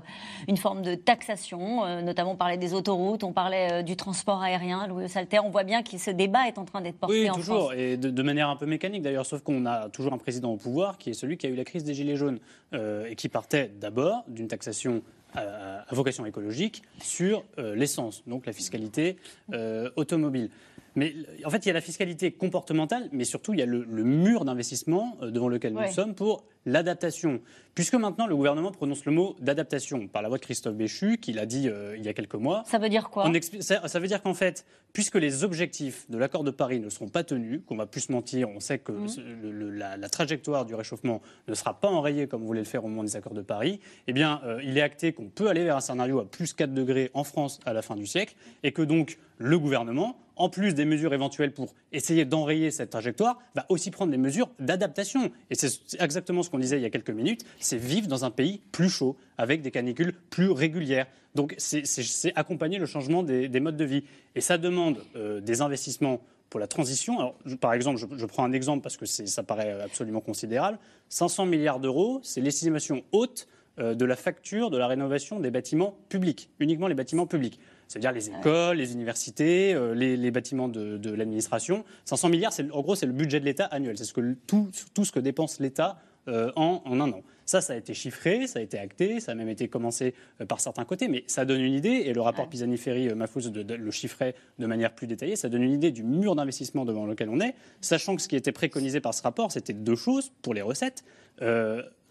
[0.50, 1.86] une forme de taxation.
[1.86, 4.86] Euh, notamment, on parlait des autoroutes, on parlait du transport aérien.
[4.88, 7.36] Louis Salter, on voit bien que ce débat est en train d'être porté oui, en
[7.36, 9.26] toujours, et de, manière un peu mécanique d'ailleurs.
[9.26, 11.64] Sauf qu'on a toujours un président au pouvoir qui est celui qui a eu la
[11.64, 12.40] crise des gilets jaunes
[12.74, 15.02] et qui partait d'abord d'une taxation
[15.34, 19.18] à, vocation écologique sur euh, l'essence, donc la fiscalité
[19.54, 20.50] euh, automobile.
[20.96, 21.16] Mais
[21.46, 24.44] en fait, il y a la fiscalité comportementale, mais surtout, il y a le, mur
[24.44, 27.42] d'investissement euh, devant lequel nous sommes pour l'adaptation.
[27.76, 31.32] Puisque maintenant, le gouvernement prononce le mot d'adaptation par la voix de Christophe Béchu, qui
[31.32, 32.64] l'a dit euh, il y a quelques mois.
[32.68, 33.32] Ça veut dire quoi?
[33.62, 37.08] Ça, ça, veut dire qu'en fait, puisque les objectifs de l'accord de Paris ne seront
[37.08, 39.78] pas tenus, qu'on va plus se mentir, on sait que mmh.
[39.78, 43.04] la, trajectoire du réchauffement ne sera pas enrayée comme vous voulez le faire au moment
[43.04, 45.82] des accords de Paris, eh bien, euh, il est acté qu'on peut aller vers un
[45.82, 49.18] scénario à plus 4 degrés en France à la fin du siècle, et que donc
[49.38, 54.12] le gouvernement, en plus des mesures éventuelles pour essayer d'enrayer cette trajectoire, va aussi prendre
[54.12, 55.32] des mesures d'adaptation.
[55.50, 55.70] Et c'est
[56.00, 58.90] exactement ce qu'on disait il y a quelques minutes, c'est vivre dans un pays plus
[58.90, 61.08] chaud, avec des canicules plus régulières.
[61.34, 64.04] Donc c'est accompagner le changement des, modes de vie.
[64.36, 67.18] Et ça demande euh, des investissements pour la transition.
[67.20, 70.78] Alors, par exemple, je, prends un exemple parce que ça paraît absolument considérable.
[71.08, 73.48] 500 milliards d'euros, c'est l'estimation haute
[73.80, 77.60] euh, de la facture de la rénovation des bâtiments publics, uniquement les bâtiments publics
[77.92, 81.84] c'est-à-dire les écoles, les universités, euh, les, bâtiments de, l'administration.
[82.06, 83.98] 500 milliards, en gros, c'est le budget de l'État annuel.
[83.98, 87.24] C'est ce que, tout ce que dépense l'État euh, en, en, un an.
[87.46, 90.46] Ça, ça a été chiffré, ça a été acté, ça a même été commencé euh,
[90.46, 94.36] par certains côtés, mais ça donne une idée, et le rapport Pisani-Ferry, Mafouz le chiffrait
[94.60, 97.56] de manière plus détaillée, ça donne une idée du mur d'investissement devant lequel on est,
[97.82, 101.04] sachant que ce qui était préconisé par ce rapport, c'était deux choses pour les recettes.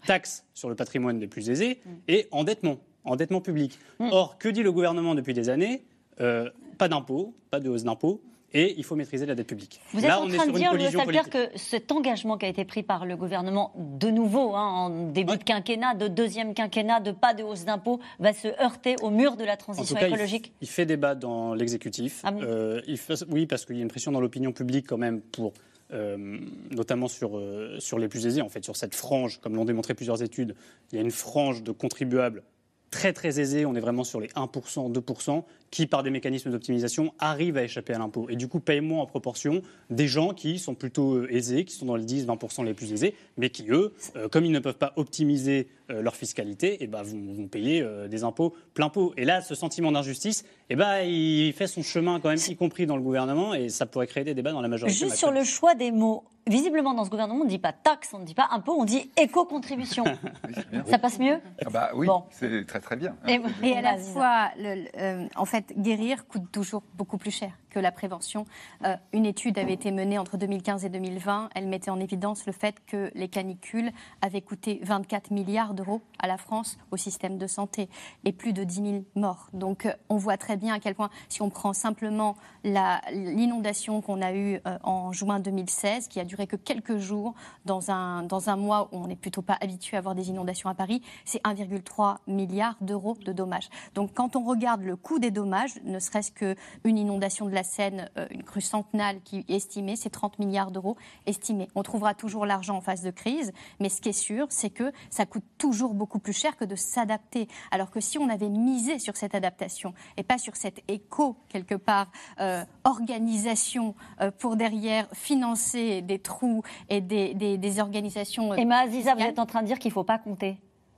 [0.07, 1.89] taxes sur le patrimoine des plus aisés mm.
[2.07, 3.77] et endettement endettement public.
[3.99, 4.09] Hmm.
[4.11, 5.83] Or, que dit le gouvernement depuis des années?
[6.19, 8.21] Euh, Pas d'impôts, pas de hausse d'impôts.
[8.53, 9.79] Et il faut maîtriser la dette publique.
[9.93, 10.89] Vous êtes en train de dire, Louis
[11.29, 15.37] que cet engagement qui a été pris par le gouvernement, de nouveau, hein, en début
[15.37, 19.37] de quinquennat, de deuxième quinquennat, de pas de hausse d'impôts, va se heurter au mur
[19.37, 22.21] de la transition écologique il, fait débat dans l'exécutif.
[22.23, 22.81] Ah euh,
[23.29, 25.53] oui, parce qu'il y a une pression dans l'opinion publique quand même pour
[25.93, 26.39] euh,
[26.71, 27.41] notamment sur,
[27.79, 30.55] sur les plus aisés, en fait, sur cette frange, comme l'ont démontré plusieurs études,
[30.91, 32.43] il y a une frange de contribuables
[32.91, 37.13] très très aisés, on est vraiment sur les 1%, 2%, qui, par des mécanismes d'optimisation,
[37.17, 38.27] arrivent à échapper à l'impôt.
[38.29, 41.73] Et du coup, payent moins en proportion des gens qui sont plutôt euh, aisés, qui
[41.73, 44.77] sont dans les 10-20% les plus aisés, mais qui, eux, euh, comme ils ne peuvent
[44.77, 49.13] pas optimiser euh, leur fiscalité, et eh ben, vont, payer des impôts plein pot.
[49.17, 52.55] Et là, ce sentiment d'injustice, et eh ben, il fait son chemin quand même, y
[52.55, 54.97] compris dans le gouvernement, et ça pourrait créer des débats dans la majorité.
[54.97, 58.13] Juste sur le choix des mots, visiblement dans ce gouvernement, on ne dit pas taxe,
[58.13, 60.03] on ne dit pas impôt, on dit éco-contribution.
[60.87, 61.39] ça passe mieux?
[61.65, 63.15] Ah bah Oui, c'est très très bien.
[63.27, 67.79] Et, et à la fois, le, en fait, guérir coûte toujours beaucoup plus cher que
[67.79, 68.45] la prévention.
[68.85, 71.49] Euh, une étude avait été menée entre 2015 et 2020.
[71.55, 76.27] Elle mettait en évidence le fait que les canicules avaient coûté 24 milliards d'euros à
[76.27, 77.89] la France, au système de santé,
[78.25, 79.49] et plus de 10 000 morts.
[79.53, 84.21] Donc euh, on voit très bien à quel point, si on prend simplement l'inondation qu'on
[84.21, 87.33] a eue euh, en juin 2016, qui a duré que quelques jours,
[87.65, 90.69] dans un, dans un mois où on n'est plutôt pas habitué à avoir des inondations
[90.69, 93.69] à Paris, c'est 1,3 milliard d'euros de dommages.
[93.95, 98.09] Donc quand on regarde le coût des dommages, ne serait-ce qu'une inondation de la Seine,
[98.17, 101.67] euh, une crue centenale qui est estimée, c'est 30 milliards d'euros estimés.
[101.75, 104.91] On trouvera toujours l'argent en phase de crise, mais ce qui est sûr, c'est que
[105.09, 107.47] ça coûte toujours beaucoup plus cher que de s'adapter.
[107.71, 111.75] Alors que si on avait misé sur cette adaptation et pas sur cette éco, quelque
[111.75, 118.53] part, euh, organisation euh, pour derrière financer des trous et des, des, organisations.
[118.53, 120.57] Emma Aziza, vous êtes en train de dire qu'il ne faut pas compter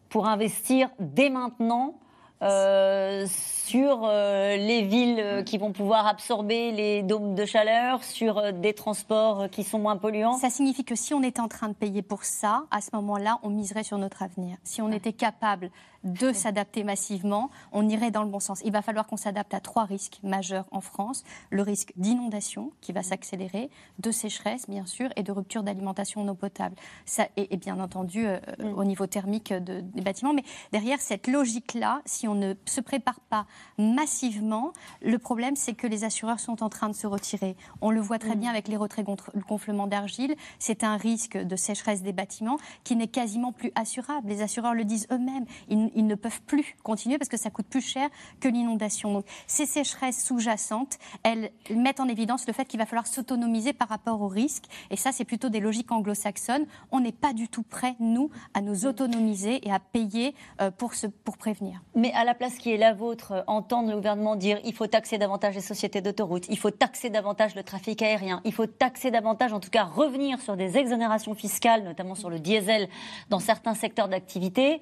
[0.09, 1.95] pour investir dès maintenant
[2.43, 8.51] euh, sur euh, les villes euh, qui vont pouvoir absorber les dômes de chaleur, sur
[8.51, 11.73] des transports qui sont moins polluants Ça signifie que si on était en train de
[11.73, 14.57] payer pour ça, à ce moment-là, on miserait sur notre avenir.
[14.63, 15.71] Si on était capable
[16.03, 18.61] de s'adapter massivement, on irait dans le bon sens.
[18.65, 21.23] Il va falloir qu'on s'adapte à trois risques majeurs en France.
[21.49, 26.27] Le risque d'inondation qui va s'accélérer, de sécheresse bien sûr, et de rupture d'alimentation en
[26.27, 26.75] eau potable.
[27.05, 28.39] Ça, et, bien entendu euh,
[28.75, 30.33] au niveau thermique des bâtiments.
[30.33, 33.45] Mais derrière cette logique-là, si on ne se prépare pas
[33.77, 37.55] massivement, le problème, c'est que les assureurs sont en train de se retirer.
[37.81, 39.05] On le voit très bien avec les retraits
[39.47, 40.35] gonflement d'argile.
[40.59, 44.29] C'est un risque de sécheresse des bâtiments qui n'est quasiment plus assurable.
[44.29, 45.45] Les assureurs le disent eux-mêmes.
[45.69, 49.13] Ils, ils, ne peuvent plus continuer parce que ça coûte plus cher que l'inondation.
[49.13, 53.87] Donc, ces sécheresses sous-jacentes, elles mettent en évidence le fait qu'il va falloir s'autonomiser par
[53.87, 54.65] rapport aux risques.
[54.89, 56.65] Et ça, c'est plutôt des logiques anglo-saxonnes.
[56.91, 60.93] On n'est pas du tout prêt, nous, à nous autonomiser et à payer euh, pour,
[60.93, 61.81] se, pour prévenir.
[61.95, 64.87] Mais à la place qui est la vôtre, euh, entendre le gouvernement dire il faut
[64.87, 69.11] taxer davantage les sociétés d'autoroutes, il faut taxer davantage le trafic aérien, il faut taxer
[69.11, 72.89] davantage, en tout cas revenir sur des exonérations fiscales, notamment sur le diesel
[73.29, 74.81] dans certains secteurs d'activité,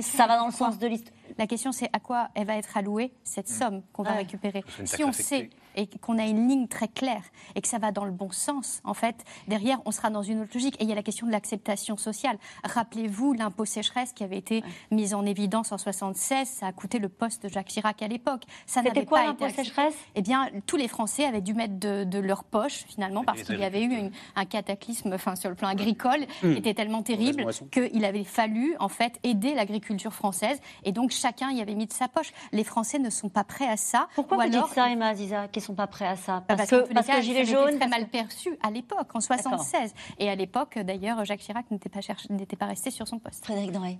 [0.00, 1.14] ça va dans le sens de l'histoire.
[1.38, 3.54] La question, c'est à quoi elle va être allouée cette hmm.
[3.54, 4.64] somme qu'on va récupérer.
[4.84, 7.22] Si on sait et qu'on a une ligne très claire
[7.54, 10.40] et que ça va dans le bon sens, en fait, derrière, on sera dans une
[10.40, 10.74] autre logique.
[10.80, 12.36] Et il y a la question de l'acceptation sociale.
[12.64, 16.48] Rappelez-vous l'impôt sécheresse qui avait été mis en évidence en 76.
[16.48, 18.42] Ça a coûté le poste de Jacques Chirac à l'époque.
[18.66, 19.94] Ça C'était quoi l'impôt sécheresse?
[20.16, 23.64] Eh bien, tous les Français avaient dû mettre de, leur poche, finalement, parce qu'il y
[23.64, 26.52] avait eu un cataclysme enfin, sur le plan agricole mmh.
[26.52, 30.60] qui était tellement terrible qu'il avait fallu, en fait, aider l'agriculture française.
[30.82, 32.32] Et donc, chacun y avait mis de sa poche.
[32.50, 34.08] Les Français ne sont pas prêts à ça.
[34.16, 35.46] Pourquoi vous dites ça, Emma Aziza?
[35.68, 37.78] Sont pas prêts à ça Parce, que, parce que Gilets jaunes.
[37.78, 39.92] très mal perçu à l'époque, en 76.
[40.18, 42.00] Et à l'époque, d'ailleurs, Jacques Chirac n'était pas,
[42.30, 43.44] n'était pas resté sur son poste.
[43.44, 43.98] Frédéric Doré.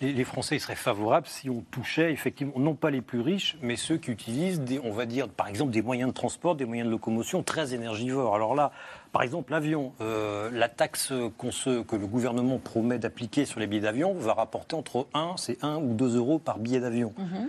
[0.00, 3.96] Les, Français seraient favorables si on touchait effectivement, non pas les plus riches, mais ceux
[3.96, 6.92] qui utilisent, des, on va dire, par exemple, des moyens de transport, des moyens de
[6.92, 8.34] locomotion très énergivores.
[8.34, 8.70] Alors là,
[9.12, 13.82] par exemple, l'avion, euh, la taxe se, que le gouvernement promet d'appliquer sur les billets
[13.82, 17.14] d'avion va rapporter entre 1, c'est 1 ou 2 euros par billet d'avion.
[17.16, 17.48] Mhm.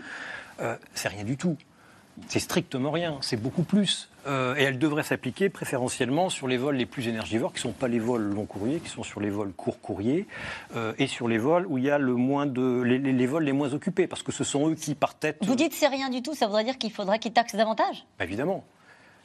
[0.61, 1.57] Euh, c'est rien du tout.
[2.27, 4.10] C'est strictement rien, c'est beaucoup plus.
[4.27, 7.71] Euh, et elle devrait s'appliquer préférentiellement sur les vols les plus énergivores, qui ne sont
[7.71, 10.27] pas les vols long courriers, qui sont sur les vols court courriers,
[10.75, 13.53] euh, et sur les vols où il y a le moins de, les, vols les
[13.53, 15.38] moins occupés, parce que ce sont eux qui par tête.
[15.41, 18.05] Vous dites c'est rien du tout, ça voudrait dire qu'il faudrait qu'ils taxent davantage?
[18.17, 18.63] Bah, Évidemment.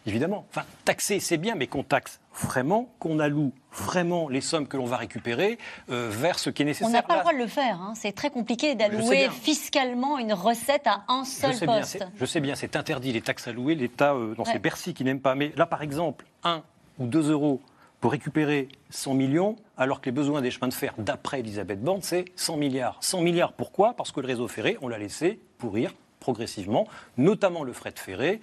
[0.06, 0.46] Évidemment.
[0.50, 4.84] Enfin, taxer, c'est bien, mais qu'on taxe vraiment, qu'on alloue vraiment les sommes que l'on
[4.84, 5.58] va récupérer
[5.90, 6.88] euh, vers ce qui est nécessaire.
[6.88, 7.80] On n'a pas le droit de le faire.
[7.80, 7.94] Hein.
[7.96, 12.06] C'est très compliqué d'allouer fiscalement une recette à un seul poste.
[12.16, 13.12] je sais bien, c'est interdit.
[13.12, 15.34] Les taxes allouées, l'État, euh, dans ses Bercy qui n'aime pas.
[15.34, 16.62] Mais là, par exemple, 1
[16.98, 17.60] ou 2 euros
[18.00, 22.02] pour récupérer 100 millions, alors que les besoins des chemins de fer, d'après Elisabeth Borne,
[22.02, 22.98] c'est 100 milliards.
[23.00, 23.94] 100 milliards, pourquoi?
[23.94, 26.86] Parce que le réseau ferré, on l'a laissé pourrir progressivement,
[27.16, 28.40] notamment le fret ferré.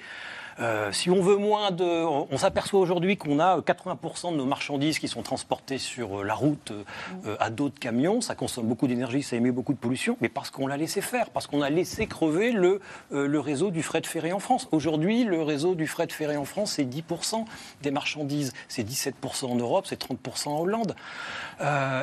[0.59, 1.83] Euh, si on veut moins de.
[1.83, 6.33] On, s'aperçoit aujourd'hui qu'on a 80% de nos marchandises qui sont transportées sur euh, la
[6.33, 8.21] route euh, à d'autres camions.
[8.21, 11.29] Ça consomme beaucoup d'énergie, ça émet beaucoup de pollution, mais parce qu'on l'a laissé faire,
[11.29, 14.67] parce qu'on a laissé crever le, le réseau du fret ferré en France.
[14.71, 17.45] Aujourd'hui, le réseau du fret ferré en France, c'est 10%
[17.81, 18.53] des marchandises.
[18.67, 20.95] C'est 17% en Europe, c'est 30% en Hollande.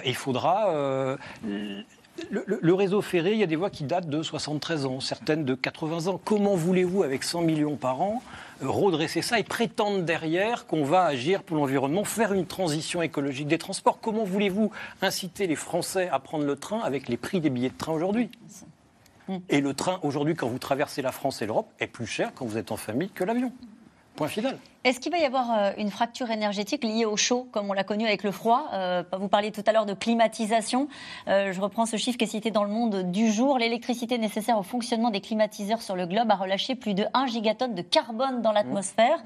[0.04, 1.18] il faudra
[2.30, 5.54] le, réseau ferré, il y a des voies qui datent de 73 ans, certaines de
[5.54, 6.20] 80 ans.
[6.24, 8.22] Comment voulez-vous, avec 100 millions par an,
[8.62, 13.48] euh, redresser ça et prétendre derrière qu'on va agir pour l'environnement, faire une transition écologique
[13.48, 14.00] des transports?
[14.00, 14.70] Comment voulez-vous
[15.02, 18.30] inciter les Français à prendre le train avec les prix des billets de train aujourd'hui?
[19.48, 22.46] Et le train, aujourd'hui, quand vous traversez la France et l'Europe, est plus cher quand
[22.46, 23.52] vous êtes en famille que l'avion.
[24.16, 24.58] Point final.
[24.84, 27.82] Est-ce qu'il va y avoir euh, une fracture énergétique liée au chaud, comme on l'a
[27.82, 28.68] connu avec le froid?
[28.72, 30.88] Euh, Vous parliez tout à l'heure de climatisation.
[31.26, 33.58] Euh, je reprends ce chiffre qui est cité dans le monde du jour.
[33.58, 37.74] L'électricité nécessaire au fonctionnement des climatiseurs sur le globe a relâché plus de 1 gigatonne
[37.74, 39.22] de carbone dans l'atmosphère,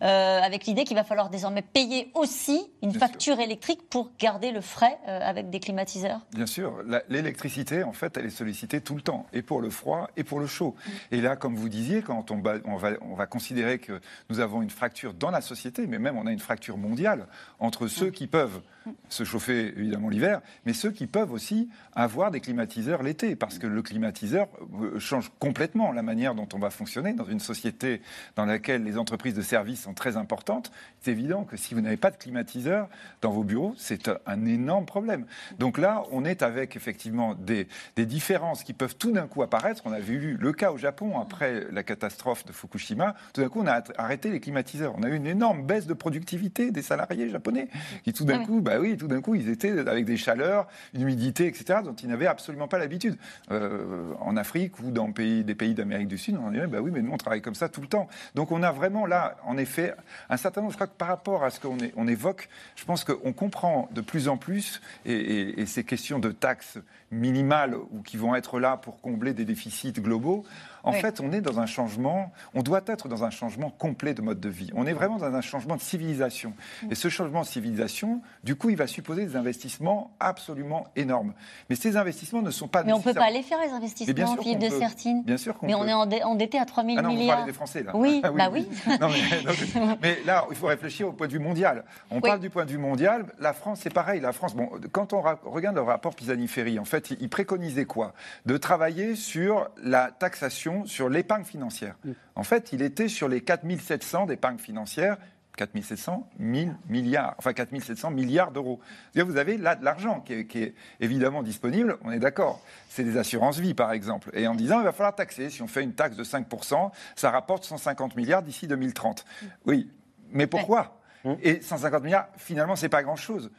[0.00, 4.98] avec l'idée qu'il va falloir désormais payer aussi une facture électrique pour garder le frais
[5.06, 6.20] avec des climatiseurs.
[6.32, 6.74] Bien sûr.
[7.08, 10.38] L'électricité, en fait, elle est sollicitée tout le temps, et pour le froid et pour
[10.38, 10.74] le chaud.
[11.10, 14.62] Et là, comme vous disiez, quand on, on, va, on va considérer que nous avons
[14.62, 17.26] une fracture dans la société, mais même on a une fracture mondiale
[17.58, 18.60] entre ceux qui peuvent
[19.08, 23.66] se chauffer évidemment l'hiver, mais ceux qui peuvent aussi avoir des climatiseurs l'été, parce que
[23.66, 24.48] le climatiseur
[24.80, 28.00] euh, change complètement la manière dont on va fonctionner dans une société
[28.36, 30.72] dans laquelle les entreprises de services sont très importantes.
[31.00, 32.88] C'est évident que si vous n'avez pas de climatiseur
[33.20, 35.26] dans vos bureaux, c'est un énorme problème.
[35.58, 39.82] Donc là, on est avec effectivement des, des différences qui peuvent tout d'un coup apparaître.
[39.84, 43.14] On a vu le cas au Japon après la catastrophe de Fukushima.
[43.32, 45.94] Tout d'un coup, on a arrêté les climatiseurs on a eu une énorme baisse de
[45.94, 47.68] productivité des salariés japonais
[48.04, 50.66] qui tout d'un ah coup, bah oui, tout d'un coup, ils étaient avec des chaleurs,
[50.94, 53.16] une humidité, etc., dont ils n'avaient absolument pas l'habitude.
[53.50, 56.90] Euh, en Afrique ou dans pays, des pays d'Amérique du Sud, on dirait, bah oui,
[56.92, 58.08] mais nous on travaille comme ça tout le temps.
[58.34, 59.94] Donc on a vraiment là, en effet,
[60.28, 60.72] un certain nombre.
[60.72, 64.00] Je crois que par rapport à ce qu'on on évoque, je pense qu'on comprend de
[64.00, 66.78] plus en plus, et, et ces questions de taxes
[67.12, 70.44] minimales ou qui vont être là pour combler des déficits globaux.
[70.84, 74.22] En fait, on est dans un changement, on doit être dans un changement complet de
[74.22, 74.70] mode de vie.
[74.74, 76.54] On est vraiment dans un changement de civilisation.
[76.90, 81.34] Et ce changement de civilisation, du coup, il va supposer des investissements absolument énormes.
[81.70, 83.68] Mais ces investissements ne sont pas Mais on ne peut pas les faire, les Mais
[83.68, 84.78] bien investissements, sûr Philippe de peut.
[84.78, 85.22] Sertine.
[85.22, 87.44] Bien sûr qu'on Mais on est endetté à 3 000 Ah non, milliards.
[87.44, 87.92] des Français, là.
[87.94, 88.68] Oui, Ah bah oui.
[89.00, 89.08] Non,
[90.02, 91.84] mais, là, il faut réfléchir au point de vue mondial.
[92.10, 93.26] On parle du point de vue mondial.
[93.38, 94.20] La France, c'est pareil.
[94.20, 98.14] La France, bon, quand on regarde le rapport Pisani-Ferry, en fait, il, il préconisait quoi?
[98.46, 101.96] De travailler sur la taxation, sur l'épargne financière.
[102.34, 105.16] En fait, il était sur les 4700 d'épargne financière.
[105.56, 108.80] 4700, 1000 milliards, enfin 4700 milliards d'euros.
[109.14, 112.62] Vous avez là de l'argent qui est, qui est évidemment disponible, on est d'accord.
[112.88, 114.30] C'est des assurances vie, par exemple.
[114.32, 115.50] Et en disant, il va falloir taxer.
[115.50, 119.26] Si on fait une taxe de 5%, ça rapporte 150 milliards d'ici 2030.
[119.66, 119.90] Oui,
[120.30, 121.01] mais pourquoi?
[121.42, 123.50] Et 150 milliards, finalement, c'est pas grand-chose.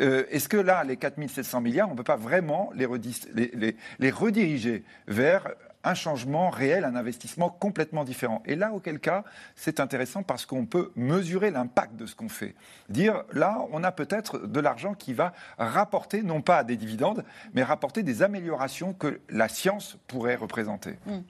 [0.00, 3.50] Euh, Est-ce que là, les 4700 milliards, on ne peut pas vraiment les, redis- les-
[3.54, 5.48] les- les rediriger vers
[5.82, 8.42] un changement réel, un investissement complètement différent.
[8.44, 9.24] Et là, auquel cas,
[9.56, 12.54] c'est intéressant parce qu'on peut mesurer l'impact de ce qu'on fait.
[12.88, 17.24] Dire, là, on a peut-être de l'argent qui va rapporter, non pas des dividendes,
[17.54, 20.98] mais rapporter des améliorations que la science pourrait représenter.
[21.06, 21.22] Hum.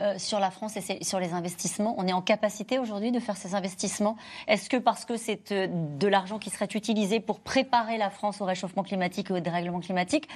[0.00, 3.36] Euh, sur la France et sur les investissements, on est en capacité aujourd'hui de faire
[3.36, 4.16] ces investissements?
[4.46, 8.40] Est-ce que parce que c'est euh, de l'argent qui serait utilisé pour préparer la France
[8.40, 10.28] au réchauffement climatique et au dérèglement climatique,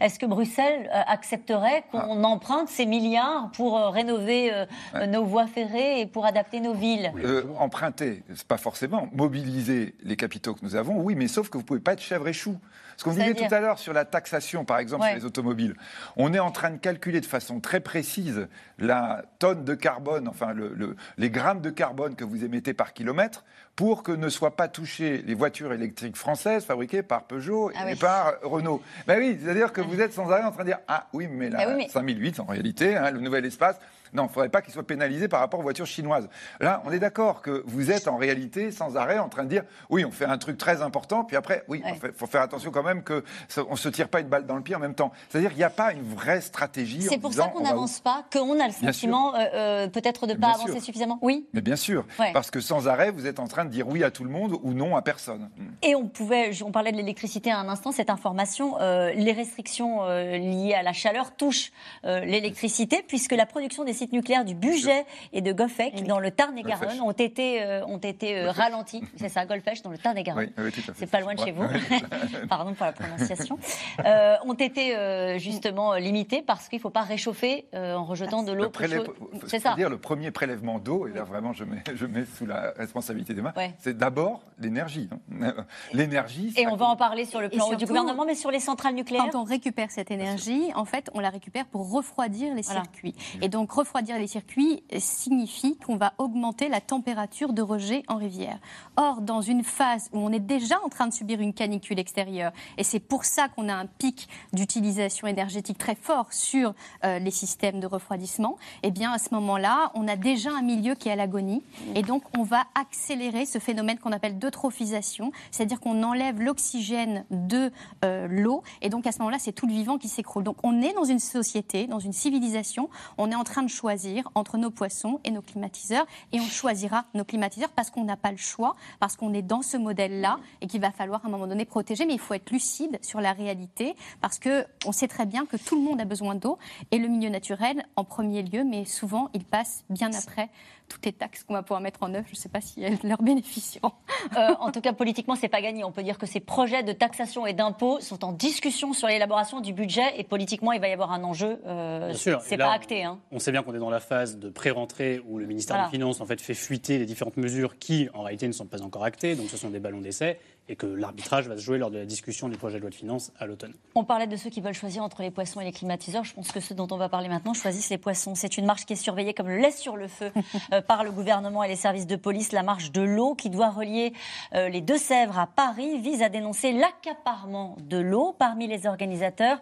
[0.00, 3.09] est-ce que Bruxelles euh, accepterait qu'on emprunte ces milliards
[3.54, 5.06] pour euh, rénover euh, Ouais.
[5.06, 9.08] nos voies ferrées et pour adapter nos villes Euh, emprunter, c'est pas forcément.
[9.12, 12.28] Mobiliser les capitaux que nous avons, oui, mais sauf que vous pouvez pas être chèvre
[12.28, 12.56] et chou.
[13.00, 15.08] Ce qu'on disait C'est-à-dire tout à l'heure sur la taxation, par exemple, Ouais.
[15.12, 15.74] sur les automobiles,
[16.18, 18.46] on est en train de calculer de façon très précise
[18.78, 22.92] la tonne de carbone, enfin le- le- les grammes de carbone que vous émettez par
[22.92, 23.42] kilomètre,
[23.74, 27.92] pour que ne soient pas touchées les voitures électriques françaises fabriquées par Peugeot Ah et
[27.94, 27.98] oui.
[27.98, 28.82] par Renault.
[29.06, 31.48] Ben oui, c'est-à-dire que vous êtes sans arrêt en train de dire ah oui, mais
[31.48, 33.78] la Ah oui, mais- 5008 en réalité, hein, le nouvel espace.
[34.12, 36.28] Non, il ne faudrait pas qu'il soit pénalisé par rapport aux voitures chinoises.
[36.60, 39.62] Là, on est d'accord que vous êtes en réalité sans arrêt en train de dire
[39.88, 42.82] oui, on fait un truc très important, puis après, oui, il faut faire attention quand
[42.82, 45.12] même que ça- on se tire pas une balle dans le pied en même temps.
[45.28, 47.02] C'est-à-dire qu'il n'y a pas une vraie stratégie.
[47.02, 49.88] C'est pour disant, ça qu'on on va- n'avance pas, qu'on a le sentiment euh, euh,
[49.88, 50.64] peut-être de ne Bien pas sûr.
[50.68, 51.18] avancer suffisamment.
[51.22, 52.32] Oui Mais bien sûr, Ouais.
[52.32, 54.56] parce que sans arrêt, vous êtes en train de dire oui à tout le monde
[54.62, 55.48] ou non à personne.
[55.82, 60.02] Et on pouvait, on parlait de l'électricité à un instant, cette information, euh, les restrictions
[60.04, 61.72] euh, liées à la chaleur touchent
[62.04, 66.30] euh, l'électricité, puisque la production des sites nucléaires du Bugey et de Goffec, dans le
[66.30, 69.02] Tarn-et-Garonne, ont été, euh, ont été euh, ralentis.
[69.16, 70.50] C'est ça, Golfech, dans le Tarn-et-Garonne.
[70.58, 71.00] Oui, oui, tout à fait.
[71.00, 71.64] C'est pas loin de chez vous.
[72.48, 73.58] Pardon pour la prononciation.
[74.04, 78.04] Euh, ont été euh, justement euh, limités parce qu'il ne faut pas réchauffer euh, en
[78.04, 79.08] rejetant de l'eau prélève-
[79.46, 79.74] C'est ça.
[79.74, 83.34] dire le premier prélèvement d'eau, et là vraiment je mets, je mets sous la responsabilité
[83.34, 83.74] des mains, Ouais.
[83.78, 85.08] c'est d'abord l'énergie.
[85.42, 85.54] hein.
[85.92, 86.52] L'énergie.
[86.56, 88.94] Et on va en parler sur le plan du surtout, gouvernement, mais sur les centrales
[88.94, 89.26] nucléaires.
[89.32, 92.82] Quand on récupère cette énergie, en fait, on la récupère pour refroidir les Voilà.
[92.82, 93.14] circuits.
[93.42, 98.58] Et donc, refroidir les circuits signifie qu'on va augmenter la température de rejet en rivière.
[98.96, 102.52] Or, dans une phase où on est déjà en train de subir une canicule extérieure,
[102.78, 106.74] et c'est pour ça qu'on a un pic d'utilisation énergétique très fort sur
[107.04, 110.94] euh, les systèmes de refroidissement, eh bien, à ce moment-là, on a déjà un milieu
[110.94, 111.62] qui est à l'agonie.
[111.94, 117.70] Et donc, on va accélérer ce phénomène qu'on appelle d'eutrophisation, c'est-à-dire qu'on enlève l'oxygène de
[118.04, 118.62] euh, l'eau.
[118.82, 120.44] Et donc, à ce moment-là, c'est tout le vivant qui s'écroule.
[120.44, 122.88] Donc, on est dans une société, dans une civilisation,
[123.18, 126.06] on est en train de choisir entre nos poissons et nos climatiseurs.
[126.32, 129.62] Et on choisira nos climatiseurs parce qu'on n'a pas le choix, parce qu'on est dans
[129.62, 132.04] ce modèle-là et qu'il va falloir à un moment donné protéger.
[132.04, 135.76] Mais il faut être lucide sur la réalité parce qu'on sait très bien que tout
[135.76, 136.58] le monde a besoin d'eau
[136.90, 140.50] et le milieu naturel en premier lieu, mais souvent, il passe bien après
[140.90, 142.26] toutes les taxes qu'on va pouvoir mettre en œuvre.
[142.26, 143.92] Je ne sais pas si elles leur bénéficieront.
[144.36, 145.82] Euh, en tout cas, politiquement, c'est pas gagné.
[145.82, 149.60] On peut dire que ces projets de taxation et d'impôts sont en discussion sur l'élaboration
[149.60, 151.58] du budget et politiquement, il va y avoir un enjeu.
[151.66, 152.40] euh, Bien sûr.
[152.42, 153.02] C'est là, pas acté.
[153.02, 153.18] Hein.
[153.32, 155.88] On sait bien qu'on est dans la phase de pré-rentrée où le ministère Voilà.
[155.88, 158.82] des Finances en fait, fait fuiter les différentes mesures qui, en réalité, ne sont pas
[158.82, 159.36] encore actées.
[159.36, 160.38] Donc, ce sont des ballons d'essai
[160.70, 162.94] et que l'arbitrage va se jouer lors de la discussion du projet de loi de
[162.94, 163.74] finances à l'automne.
[163.96, 166.22] On parlait de ceux qui veulent choisir entre les poissons et les climatiseurs.
[166.22, 168.36] Je pense que ceux dont on va parler maintenant choisissent les poissons.
[168.36, 170.30] C'est une marche qui est surveillée comme le lait sur le feu
[170.72, 172.52] euh, par le gouvernement et les services de police.
[172.52, 174.12] La marche de l'eau qui doit relier
[174.54, 179.58] euh, les Deux-Sèvres à Paris vise à dénoncer l'accaparement de l'eau parmi les organisateurs.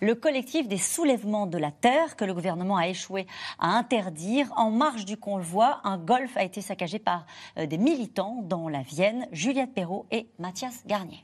[0.00, 3.28] Le collectif des soulèvements de la terre que le gouvernement a échoué
[3.60, 4.52] à interdire.
[4.56, 7.26] En marge du convoi, un golf a été saccagé par
[7.58, 9.28] euh, des militants dans la Vienne.
[9.30, 11.22] Juliette Perrault et Mathias Garnier.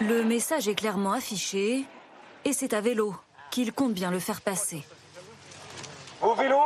[0.00, 1.84] Le message est clairement affiché
[2.44, 3.14] et c'est à vélo
[3.52, 4.82] qu'il compte bien le faire passer.
[6.20, 6.58] Au vélo,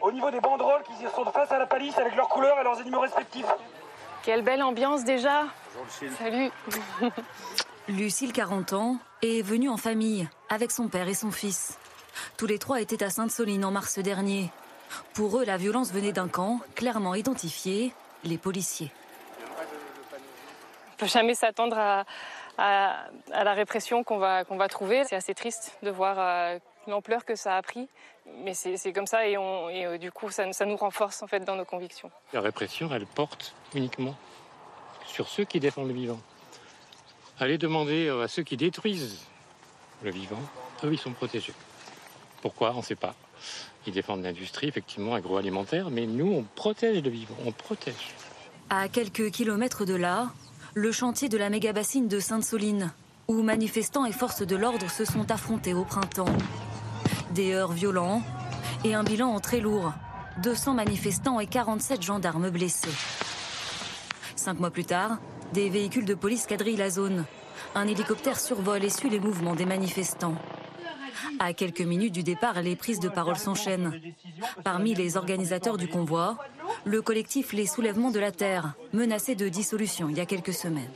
[0.00, 2.80] au niveau des banderoles qui sont face à la palisse avec leurs couleurs et leurs
[2.80, 3.46] animaux respectifs.
[4.24, 5.44] Quelle belle ambiance déjà.
[6.18, 6.50] Salut.
[7.88, 11.78] Lucille, 40 ans, est venue en famille avec son père et son fils.
[12.36, 14.50] Tous les trois étaient à Sainte-Soline en mars dernier.
[15.14, 17.92] Pour eux, la violence venait d'un camp clairement identifié,
[18.24, 18.90] les policiers.
[19.40, 22.04] On ne peut jamais s'attendre à,
[23.28, 25.04] la répression qu'on va, qu'on va trouver.
[25.04, 27.88] C'est assez triste de voir euh, l'ampleur que ça a pris.
[28.44, 31.40] Mais c'est comme ça et, on, euh, du coup, ça, ça, nous renforce en fait
[31.40, 32.10] dans nos convictions.
[32.32, 34.14] La répression, elle porte uniquement
[35.06, 36.20] sur ceux qui défendent le vivant.
[37.40, 39.26] Allez demander à ceux qui détruisent
[40.02, 40.40] le vivant,
[40.84, 41.54] eux, ils sont protégés.
[42.40, 42.72] Pourquoi?
[42.74, 43.14] On ne sait pas.
[43.86, 48.14] Ils défendent l'industrie, effectivement, agroalimentaire, mais nous, on protège le vivant, on protège.
[48.70, 50.30] À quelques kilomètres de là,
[50.74, 52.92] le chantier de la méga-bassine de Sainte-Soline,
[53.28, 56.34] où manifestants et forces de l'ordre se sont affrontés au printemps.
[57.34, 58.22] Des heurts violents
[58.84, 59.92] et un bilan très lourd.
[60.42, 62.88] 200 manifestants et 47 gendarmes blessés.
[64.36, 65.18] Cinq mois plus tard,
[65.52, 67.24] des véhicules de police quadrillent la zone.
[67.74, 70.36] Un hélicoptère survole et suit les mouvements des manifestants.
[71.38, 74.00] À quelques minutes du départ, les prises de parole s'enchaînent.
[74.64, 76.38] Parmi les organisateurs du convoi,
[76.84, 80.90] le collectif Les Soulèvements de la Terre, menacé de dissolution il y a quelques semaines.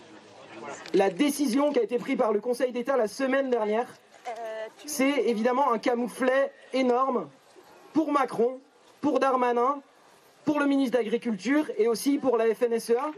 [0.95, 3.87] La décision qui a été prise par le Conseil d'État la semaine dernière,
[4.85, 7.29] c'est évidemment un camouflet énorme
[7.93, 8.61] pour Macron,
[9.01, 9.81] pour Darmanin,
[10.47, 13.11] pour le ministre de l'Agriculture et aussi pour la FNSEA.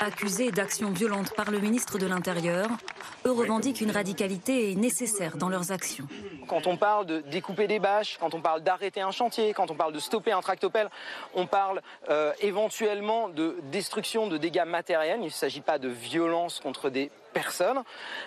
[0.00, 2.66] Accusés d'actions violentes par le ministre de l'Intérieur,
[3.26, 6.08] eux revendiquent une radicalité nécessaire dans leurs actions.
[6.48, 9.74] Quand on parle de découper des bâches, quand on parle d'arrêter un chantier, quand on
[9.74, 10.88] parle de stopper un tractopelle,
[11.34, 15.20] on parle euh, éventuellement de destruction de dégâts matériels.
[15.20, 17.82] Il ne s'agit pas de violence contre des personne.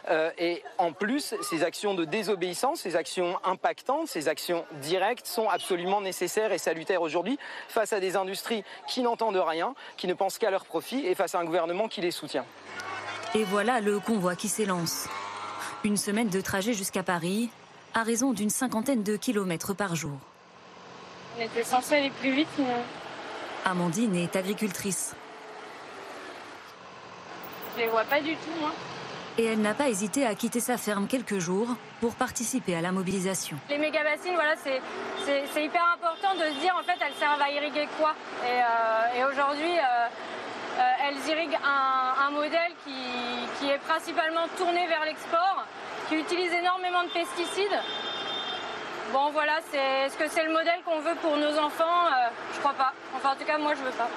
[0.10, 5.48] Euh, et en plus, ces actions de désobéissance, ces actions impactantes, ces actions directes sont
[5.50, 10.38] absolument nécessaires et salutaires aujourd'hui face à des industries qui n'entendent rien, qui ne pensent
[10.38, 12.46] qu'à leur profit et face à un gouvernement qui les soutient.
[13.34, 15.08] Et voilà le convoi qui s'élance.
[15.84, 17.50] Une semaine de trajet jusqu'à Paris,
[17.94, 20.18] à raison d'une cinquantaine de kilomètres par jour.
[21.38, 22.66] On était censé aller plus vite, mais...
[23.66, 25.16] Amandine est agricultrice.
[27.76, 28.72] Je les vois pas du tout, moi
[29.38, 31.68] et elle n'a pas hésité à quitter sa ferme quelques jours
[32.00, 33.58] pour participer à la mobilisation.
[33.70, 37.88] Les méga-bassines, voilà, c'est hyper important de se dire en fait elles servent à irriguer
[37.98, 38.14] quoi?
[38.46, 40.08] Et, euh, aujourd'hui, euh,
[40.78, 45.66] euh, elles irriguent un, modèle qui, est principalement tourné vers l'export,
[46.10, 47.80] qui utilise énormément de pesticides.
[49.14, 52.10] Bon voilà, est-ce que c'est le modèle qu'on veut pour nos enfants?
[52.54, 52.94] Je crois pas.
[53.16, 54.10] Enfin en tout cas moi je veux pas.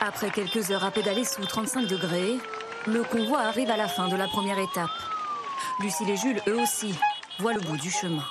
[0.00, 2.38] Après quelques heures à pédaler sous 35 degrés,
[2.86, 4.90] le convoi arrive à la fin de la première étape.
[5.80, 6.94] Lucille et Jules, eux aussi,
[7.38, 8.24] voient le bout du chemin.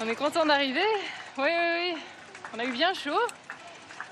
[0.00, 0.80] On est content d'arriver.
[1.38, 1.94] Oui, oui, oui.
[2.54, 3.18] On a eu bien chaud.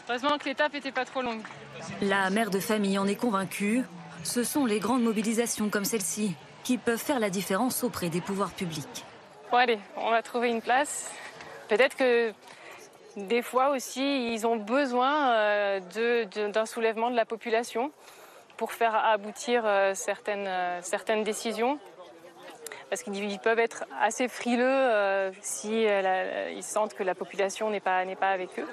[0.08, 1.42] Heureusement que l'étape n'était pas trop longue.
[2.00, 3.84] La mère de famille en est convaincue.
[4.22, 6.34] Ce sont les grandes mobilisations comme celle-ci
[6.64, 9.04] qui peuvent faire la différence auprès des pouvoirs publics.
[9.50, 11.10] Bon allez, on va trouver une place.
[11.68, 12.32] Peut-être que
[13.16, 15.80] des fois aussi, ils ont besoin euh,
[16.52, 17.90] d'un soulèvement de la population
[18.56, 21.78] pour faire aboutir euh, certaines, euh, certaines décisions.
[22.88, 28.30] Parce qu'ils peuvent être assez frileux si ils sentent que la population n'est pas, pas
[28.30, 28.66] avec eux.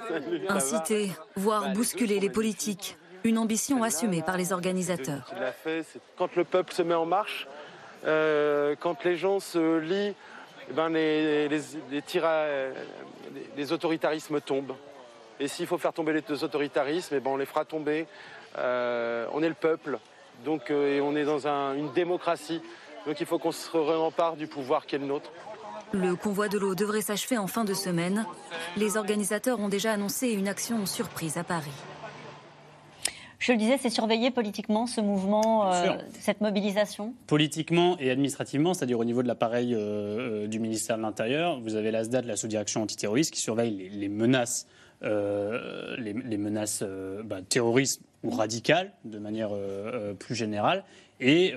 [0.50, 2.98] Inciter, voire bousculer les politiques.
[3.24, 5.32] Une ambition assumée par les organisateurs.
[6.18, 7.48] quand le peuple se met en marche,
[8.04, 10.16] quand les gens se lient,
[10.70, 11.50] eh ben les,
[13.72, 14.76] autoritarismes tombent.
[15.40, 18.08] Et s'il faut faire tomber les autoritarismes, eh ben on les fera tomber.
[18.58, 20.00] Euh, on est le peuple,
[20.44, 22.62] donc euh, et on est dans une démocratie.
[23.06, 25.32] Donc il faut qu'on se rempare du pouvoir qui est le nôtre.
[25.94, 28.26] Le convoi de l'eau devrait s'achever en fin de semaine.
[28.76, 31.72] Les organisateurs ont déjà annoncé une action surprise à Paris.
[33.40, 37.14] Je le disais, c'est surveillé politiquement ce mouvement, euh, cette mobilisation?
[37.28, 41.76] Politiquement et administrativement, c'est-à-dire au niveau de l'appareil euh, euh, du ministère de l'Intérieur, vous
[41.76, 44.66] avez l'ASDA de la sous-direction antiterroriste qui surveille les, menaces,
[45.02, 46.84] les, menaces
[47.26, 49.52] bah, terroristes ou radicales de manière
[50.18, 50.84] plus générale.
[51.20, 51.54] Et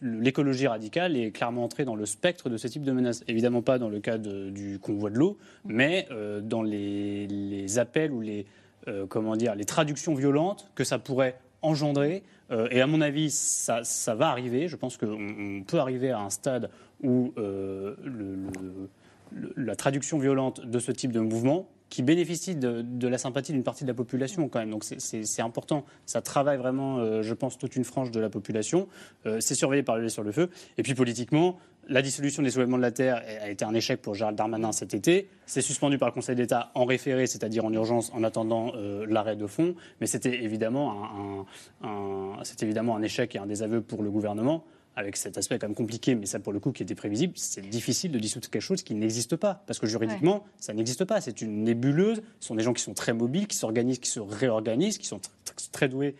[0.00, 3.24] l'écologie radicale est clairement entrée dans le spectre de ce type de menaces.
[3.26, 6.06] Évidemment pas dans le cas du convoi de l'eau, mais
[6.42, 8.46] dans les, les appels ou les
[8.88, 12.22] euh, comment dire, les traductions violentes que ça pourrait engendrer.
[12.50, 13.82] Euh, et à mon avis, ça,
[14.14, 14.68] va arriver.
[14.68, 16.70] Je pense qu'on peut arriver à un stade
[17.02, 17.94] où euh,
[19.56, 23.84] la traduction violente de ce type de mouvement qui bénéficie de, la sympathie d'une partie
[23.84, 24.70] de la population quand même.
[24.70, 25.84] Donc c'est important.
[26.06, 28.88] Ça travaille vraiment, je pense, toute une frange de la population.
[29.38, 30.50] c'est surveillé par le lait sur le feu.
[30.76, 31.56] Et puis politiquement,
[31.88, 34.94] la dissolution des soulèvements de la Terre a été un échec pour Gérald Darmanin cet
[34.94, 35.28] été.
[35.46, 39.36] C'est suspendu par le Conseil d'État en référé, c'est-à-dire en urgence, en attendant euh, l'arrêt
[39.36, 39.74] de fond.
[40.00, 41.46] Mais c'était évidemment
[41.82, 44.64] un, évidemment un échec et un désaveu pour le gouvernement.
[44.96, 47.68] avec cet aspect quand même compliqué, mais ça pour le coup qui était prévisible, c'est
[47.68, 49.64] difficile de dissoudre quelque chose qui n'existe pas.
[49.66, 51.20] Parce que juridiquement, ça n'existe pas.
[51.20, 52.22] C'est une nébuleuse.
[52.38, 55.18] Ce sont des gens qui sont très mobiles, qui s'organisent, qui se réorganisent, qui sont
[55.18, 56.14] tr- très doués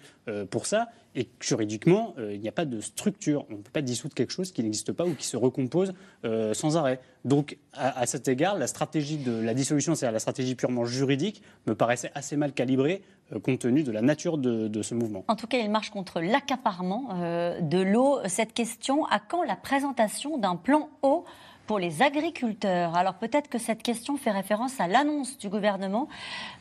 [0.51, 0.89] pour ça.
[1.17, 3.47] Et juridiquement, euh, il n'y a pas de structure.
[3.49, 5.95] On ne peut pas dissoudre quelque chose qui n'existe pas ou qui se recompose
[6.25, 7.01] euh, sans arrêt.
[7.25, 11.75] Donc, à, cet égard, la stratégie de la dissolution, c'est-à-dire la stratégie purement juridique, me
[11.75, 13.03] paraissait assez mal calibrée
[13.33, 15.25] euh, compte tenu de la nature de, de ce mouvement.
[15.29, 18.19] En tout cas, il marche contre l'accaparement euh, de l'eau.
[18.27, 21.25] Cette question, à quand la présentation d'un plan eau
[21.67, 26.09] pour les agriculteurs Alors peut-être que cette question fait référence à l'annonce du gouvernement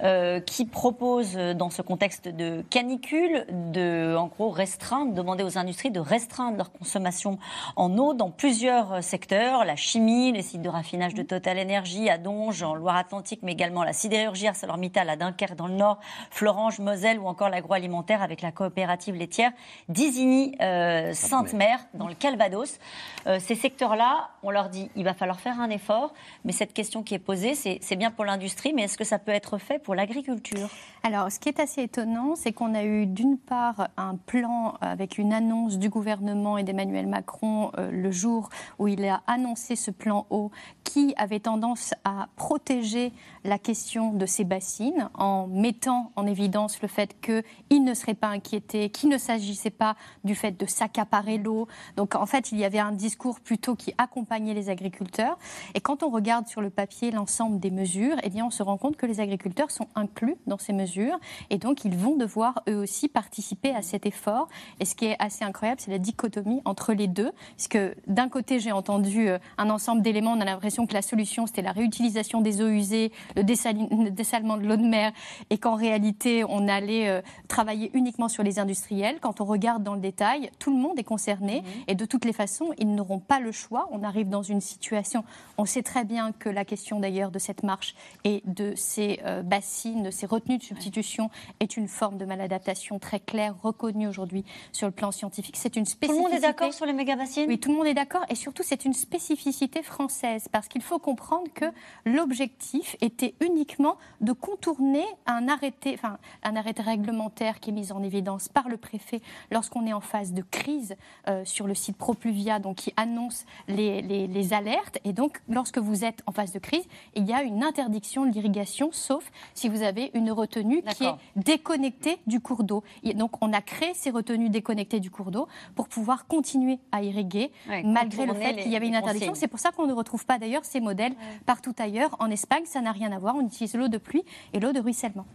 [0.02, 5.58] euh, qui propose, euh, dans ce contexte de canicule, de en gros restreindre, demander aux
[5.58, 7.38] industries de restreindre leur consommation
[7.76, 12.10] en eau dans plusieurs euh, secteurs la chimie, les sites de raffinage de Total Energy
[12.10, 16.00] à Donge, en Loire-Atlantique, mais également la sidérurgie ArcelorMittal à Dunkerque dans le Nord,
[16.32, 19.52] Florange, Moselle ou encore l'agroalimentaire avec la coopérative laitière
[19.90, 22.80] d'Isigny euh, Sainte-Mère dans le Calvados.
[23.28, 26.14] Euh, ces secteurs-là, on leur dit il va falloir faire un effort,
[26.46, 29.32] mais cette question qui est posée, c'est bien pour l'industrie, mais est-ce que ça peut
[29.32, 30.70] être fait pour l'agriculture?
[31.04, 35.18] Alors, ce qui est assez étonnant, c'est qu'on a eu d'une part un plan avec
[35.18, 39.92] une annonce du gouvernement et d'Emmanuel Macron euh, le jour où il a annoncé ce
[39.92, 40.52] plan eau
[40.84, 43.12] qui avait tendance à protéger
[43.44, 48.28] la question de ces bassines en mettant en évidence le fait qu'il ne serait pas
[48.28, 51.68] inquiété, qu'il ne s'agissait pas du fait de s'accaparer l'eau.
[51.98, 55.38] Donc, en fait, il y avait un discours plutôt qui accompagnait les agriculteurs.
[55.74, 58.78] Et quand on regarde sur le papier l'ensemble des mesures, eh bien, on se rend
[58.78, 61.20] compte que les agriculteurs sont inclus dans ces mesures
[61.50, 64.48] et donc ils vont devoir eux aussi participer à cet effort.
[64.80, 67.32] Et ce qui est assez incroyable, c'est la dichotomie entre les deux.
[67.56, 71.02] Parce que d'un côté, j'ai entendu euh, un ensemble d'éléments, on a l'impression que la
[71.02, 75.12] solution, c'était la réutilisation des eaux usées, le, dessalement de l'eau de mer,
[75.50, 79.20] et qu'en réalité, on allait euh, travailler uniquement sur les industriels.
[79.20, 82.34] Quand on regarde dans le détail, tout le monde est concerné, et de toutes les
[82.34, 83.88] façons, ils n'auront pas le choix.
[83.92, 85.24] On arrive dans une situation,
[85.58, 89.42] on sait très bien que la question d'ailleurs de cette marche et de ces euh,
[89.42, 91.30] bassines, de ces retenues de substitution
[91.60, 95.56] est une forme de maladaptation très claire, reconnue aujourd'hui sur le plan scientifique.
[95.58, 96.24] C'est une Tout le spécificité.
[96.30, 97.46] monde est d'accord sur les méga-bassines?
[97.48, 98.24] Oui, tout le monde est d'accord.
[98.30, 100.48] Et surtout, c'est une spécificité française.
[100.52, 101.66] Parce qu'il faut comprendre que
[102.06, 108.04] l'objectif était uniquement de contourner un arrêté, enfin, un arrêté réglementaire qui est mis en
[108.04, 109.22] évidence par le préfet
[109.52, 110.96] lorsqu'on est en phase de crise
[111.28, 114.98] euh, sur le site Propluvia, donc qui annonce les, les- les alertes.
[115.06, 118.32] Et donc, lorsque vous êtes en phase de crise, il y a une interdiction de
[118.32, 122.84] l'irrigation, sauf si vous avez une retenue qui est déconnectée du cours d'eau.
[123.16, 127.52] Donc, on a créé ces retenues déconnectées du cours d'eau pour pouvoir continuer à irriguer
[127.70, 129.34] Ouais, malgré le fait qu'il y avait une interdiction.
[129.36, 131.14] C'est pour ça qu'on ne retrouve pas d'ailleurs ces modèles
[131.46, 132.16] partout ailleurs.
[132.20, 133.36] En Espagne, ça n'a rien à voir.
[133.36, 135.26] On utilise l'eau de pluie et l'eau de ruissellement.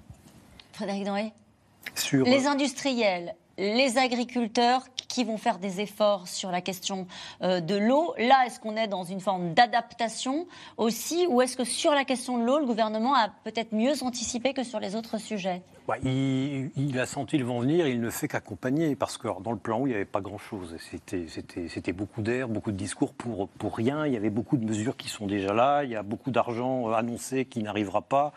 [0.72, 1.32] Frédéric Denry
[1.94, 7.06] Sur, Les industriels, les agriculteurs qui vont faire des efforts sur la question
[7.42, 10.46] euh, de l'eau, là, est-ce qu'on est dans une forme d'adaptation
[10.76, 14.52] aussi ou est-ce que sur la question de l'eau, le gouvernement a peut-être mieux anticipé
[14.52, 15.62] que sur les autres sujets?
[16.04, 19.52] Il, il a senti le vent venir, il ne fait qu'accompagner, parce que alors, dans
[19.52, 20.76] le plan où il n'y avait pas grand-chose.
[20.90, 24.06] C'était- beaucoup d'air, beaucoup de discours pour, pour rien.
[24.06, 25.84] Il y avait beaucoup de mesures qui sont déjà là.
[25.84, 28.34] Il y a beaucoup d'argent euh, annoncé qui n'arrivera pas.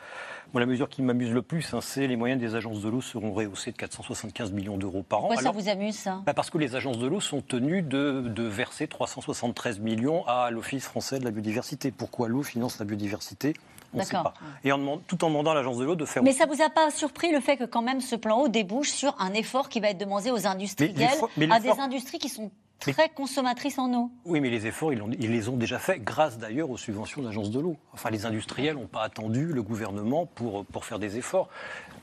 [0.53, 3.01] Moi, la mesure qui m'amuse le plus, hein, c'est les moyens des agences de l'eau
[3.01, 5.27] seront rehaussés de 475 millions d'euros par an.
[5.27, 6.21] Pourquoi ça vous amuse, ça?
[6.25, 10.49] Bah, Parce que les agences de l'eau sont tenues de, de verser 373 millions à
[10.51, 11.91] l'Office français de la biodiversité.
[11.91, 13.53] Pourquoi l'eau finance la biodiversité?
[13.93, 14.33] On ne sait pas.
[14.63, 16.69] Et en tout en demandant à l'agence de l'eau de faire Mais ça vous a
[16.69, 19.81] pas surpris le fait que quand même ce plan eau débouche sur un effort qui
[19.81, 24.11] va être demandé aux industriels, mais à des industries qui sont très consommatrices en eau?
[24.25, 27.51] Oui, mais les efforts, ils, les ont déjà faits, grâce d'ailleurs aux subventions de l'agence
[27.51, 27.77] de l'eau.
[27.93, 31.49] Enfin, les industriels n'ont pas attendu le gouvernement pour, pour faire des efforts.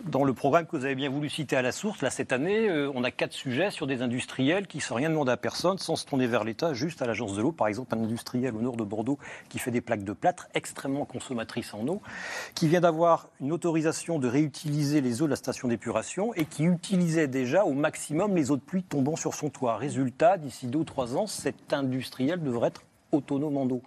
[0.05, 2.69] Dans le programme que vous avez bien voulu citer à la source, là, cette année,
[2.69, 5.97] euh, on a quatre sujets sur des industriels qui, sans rien demander à personne, sans
[5.97, 7.51] se tourner vers l'État, juste à l'agence de l'eau.
[7.51, 9.19] Par exemple, un industriel au nord de Bordeaux
[9.49, 12.01] qui fait des plaques de plâtre extrêmement consommatrices en eau,
[12.55, 16.63] qui vient d'avoir une autorisation de réutiliser les eaux de la station d'épuration et qui
[16.63, 19.79] utilisait déjà au maximum les eaux de pluie tombant sur son toit.
[19.79, 23.83] Résultat, d'ici deux ou trois ans, cet industriel devrait être autonome en eau.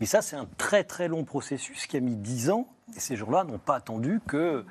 [0.00, 2.68] Mais ça, c'est un très très long processus qui a mis dix ans.
[2.94, 4.64] Et ces gens-là n'ont pas attendu que,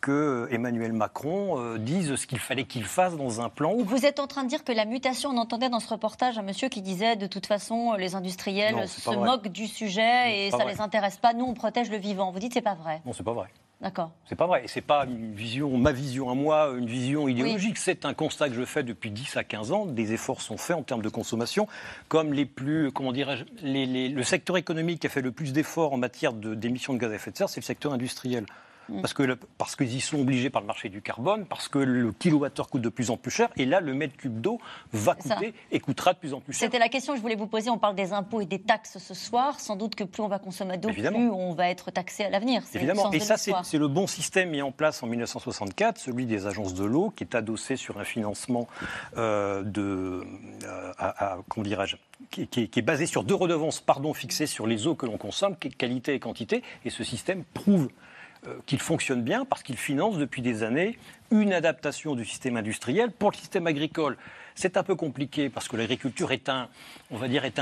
[0.00, 3.74] que Emmanuel Macron euh, dise ce qu'il fallait qu'il fasse dans un plan.
[3.76, 6.42] Vous êtes en train de dire que la mutation, on entendait dans ce reportage un
[6.42, 10.58] monsieur qui disait de toute façon les industriels Non, se moquent du sujet et ça
[10.58, 10.72] vrai.
[10.74, 11.32] les intéresse pas.
[11.34, 12.30] Nous, on protège le vivant.
[12.30, 13.02] Vous dites c'est pas vrai.
[13.06, 13.48] Non, c'est pas vrai.
[13.80, 14.10] D'accord.
[14.28, 14.64] C'est pas vrai.
[14.64, 17.78] Et c'est pas une vision, ma vision à moi, une vision idéologique.
[17.78, 19.86] C'est un constat que je fais depuis 10 à 15 ans.
[19.86, 21.68] Des efforts sont faits en termes de consommation.
[22.08, 25.52] Comme les plus, comment dirais-je, les- les- le secteur économique qui a fait le plus
[25.52, 28.46] d'efforts en matière de- d'émissions de, gaz à effet de serre, c'est le secteur industriel.
[28.88, 29.00] Mm.
[29.00, 32.12] Parce que parce qu'ils y sont obligés par le marché du carbone, parce que le
[32.12, 34.60] kilowattheure coûte de plus en plus cher, et là, le mètre cube d'eau
[34.92, 36.66] va coûter et coûtera de plus en plus cher.
[36.66, 37.70] C'était la question que je voulais vous poser.
[37.70, 39.60] On parle des impôts et des taxes ce soir.
[39.60, 42.62] Sans doute que plus on va consommer d'eau, plus on va être taxé à l'avenir.
[42.74, 43.10] Évidemment.
[43.12, 46.84] Et ça, c'est le bon système mis en place en 1964, celui des agences de
[46.84, 48.68] l'eau, qui est adossé sur un financement
[49.16, 50.24] euh, de,
[50.64, 51.96] euh, à, comment dirais-je,
[52.30, 55.56] qui, qui, est basé sur deux redevances pardon, fixées sur les eaux que l'on consomme,
[55.56, 56.62] qualité et quantité.
[56.84, 57.88] Et ce système prouve
[58.66, 60.98] qu'il fonctionne bien parce qu'il finance depuis des années
[61.30, 64.16] une adaptation du système industriel pour le système agricole.
[64.54, 66.68] C'est un peu compliqué parce que l'agriculture est un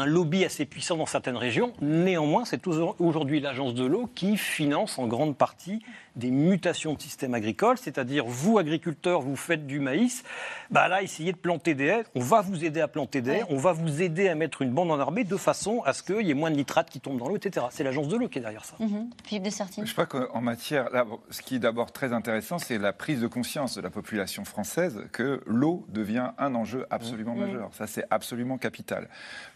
[0.06, 1.74] lobby assez puissant dans certaines régions.
[1.82, 5.82] Néanmoins, c'est aujourd'hui l'agence de l'eau qui finance en grande partie
[6.16, 10.24] des mutations de système agricole, c'est-à-dire vous, agriculteurs, vous faites du maïs,
[10.70, 13.44] bah là, essayez de planter des haies, on va vous aider à planter des haies,
[13.50, 16.26] on va vous aider à mettre une bande en enarbée de façon à ce qu'il
[16.26, 17.66] y ait moins de nitrates qui tombent dans l'eau, etc.
[17.70, 18.76] C'est l'agence de l'eau qui est derrière ça.
[18.80, 19.10] Mhm.
[19.24, 19.86] Philippe Dessertine.
[19.86, 23.26] Je crois qu'en matière, là, ce qui est d'abord très intéressant, c'est la prise de
[23.26, 27.40] conscience de la population française que l'eau devient un enjeu absolument mmh.
[27.40, 27.70] majeur.
[27.74, 29.08] Ça, c'est absolument capital.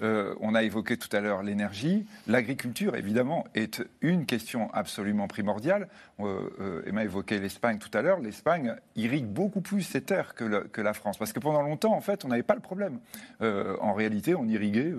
[0.02, 2.06] Euh, on a évoqué tout à l'heure l'énergie.
[2.26, 5.88] L'agriculture, évidemment, est une question absolument primordiale.
[6.20, 8.18] Euh, euh, Emma évoquait l'Espagne tout à l'heure.
[8.20, 11.18] L'Espagne irrigue beaucoup plus ses terres que, que, la France.
[11.18, 12.98] Parce que pendant longtemps, en fait, on n'avait pas le problème.
[13.40, 14.92] en réalité, on irriguait.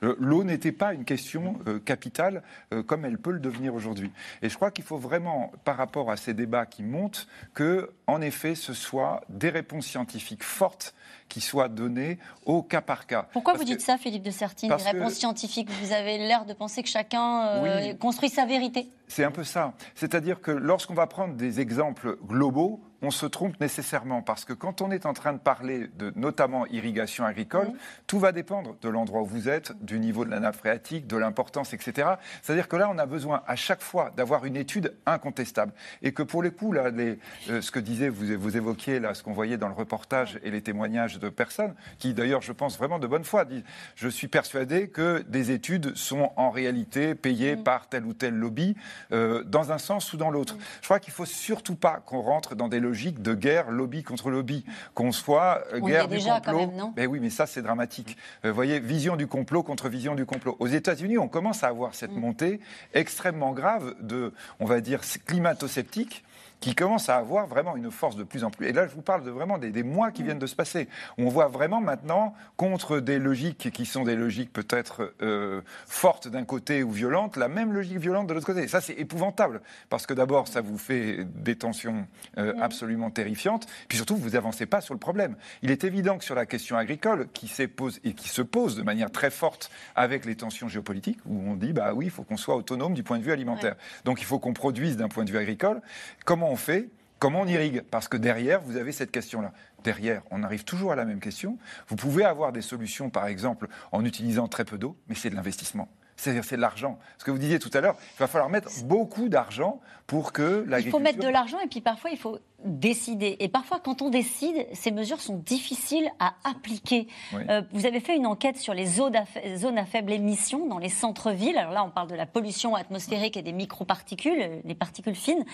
[0.00, 2.42] L'eau n'était pas une question capitale
[2.86, 4.10] comme elle peut le devenir aujourd'hui.
[4.42, 8.20] Et je crois qu'il faut vraiment, par rapport à ces débats qui montent, que, en
[8.20, 10.94] effet, ce soit des réponses scientifiques fortes
[11.28, 13.26] qui soient données au cas par cas.
[13.32, 16.82] Pourquoi vous dites ça, Philippe de Sertine, des réponses scientifiques Vous avez l'air de penser
[16.82, 19.74] que chacun euh, construit sa vérité C'est un peu ça.
[19.94, 24.80] C'est-à-dire que lorsqu'on va prendre des exemples globaux, on se trompe nécessairement parce que quand
[24.80, 27.72] on est en train de parler de notamment irrigation agricole,
[28.06, 31.16] tout va dépendre de l'endroit où vous êtes, du niveau de la nappe phréatique, de
[31.16, 32.08] l'importance, etc.
[32.42, 35.72] C'est-à-dire que là, on a besoin à chaque fois d'avoir une étude incontestable
[36.02, 37.18] et que pour les coups, là, les,
[37.50, 40.50] euh, ce que disait, vous, vous évoquiez là, ce qu'on voyait dans le reportage et
[40.50, 43.64] les témoignages de personnes qui, d'ailleurs, je pense vraiment de bonne foi, disent
[43.96, 48.76] je suis persuadé que des études sont en réalité payées par tel ou tel lobby
[49.12, 50.56] euh, dans un sens ou dans l'autre.
[50.80, 54.30] Je crois qu'il faut surtout pas qu'on rentre dans des logiques de guerre lobby contre
[54.30, 54.64] lobby,
[54.94, 56.40] qu'on soit euh, guerre du complot.
[56.44, 58.16] Quand même, non mais oui, mais ça c'est dramatique.
[58.44, 60.56] Euh, vous voyez, vision du complot contre vision du complot.
[60.58, 62.20] Aux États-Unis, on commence à avoir cette mm.
[62.20, 62.60] montée
[62.92, 66.24] extrêmement grave de, on va dire, climato-sceptiques
[66.64, 68.66] qui commence à avoir vraiment une force de plus en plus.
[68.66, 70.88] Et là, je vous parle de vraiment des, mois qui viennent de se passer.
[71.18, 76.44] On voit vraiment maintenant, contre des logiques qui sont des logiques peut-être euh, fortes d'un
[76.44, 78.66] côté ou violentes, la même logique violente de l'autre côté.
[78.66, 79.60] ça, c'est épouvantable,
[79.90, 82.06] parce que d'abord, ça vous fait des tensions
[82.38, 85.36] euh, absolument terrifiantes, puis surtout, vous n'avancez pas sur le problème.
[85.60, 88.82] Il est évident que sur la question agricole, qui, pose, et qui se pose de
[88.82, 92.38] manière très forte avec les tensions géopolitiques, où on dit, bah oui, il faut qu'on
[92.38, 93.74] soit autonome du point de vue alimentaire.
[94.06, 95.82] Donc il faut qu'on produise d'un point de vue agricole.
[96.24, 96.90] Comment on fait
[97.24, 97.82] Comment on irrigue?
[97.90, 99.52] Parce que derrière, vous avez cette question-là.
[99.82, 101.56] Derrière, on arrive toujours à la même question.
[101.88, 105.34] Vous pouvez avoir des solutions, par exemple, en utilisant très peu d'eau, mais c'est de
[105.34, 105.88] l'investissement.
[106.16, 106.98] C'est-à-dire, c'est de l'argent.
[107.18, 110.42] Ce que vous disiez tout à l'heure, il va falloir mettre beaucoup d'argent pour que
[110.68, 110.86] l'agriculture...
[110.86, 113.36] Il faut mettre de l'argent et puis parfois, il faut décider.
[113.40, 117.08] Et parfois, quand on décide, ces mesures sont difficiles à appliquer.
[117.34, 121.58] Euh, vous avez fait une enquête sur les zones à, faible émission dans les centres-villes.
[121.58, 125.44] Alors là, on parle de la pollution atmosphérique et des microparticules, euh, des particules fines.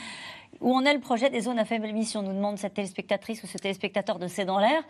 [0.60, 3.46] Où en est le projet des zones à faible émission nous demande cette téléspectatrice ou
[3.46, 4.82] ce téléspectateur de C'est dans l'air.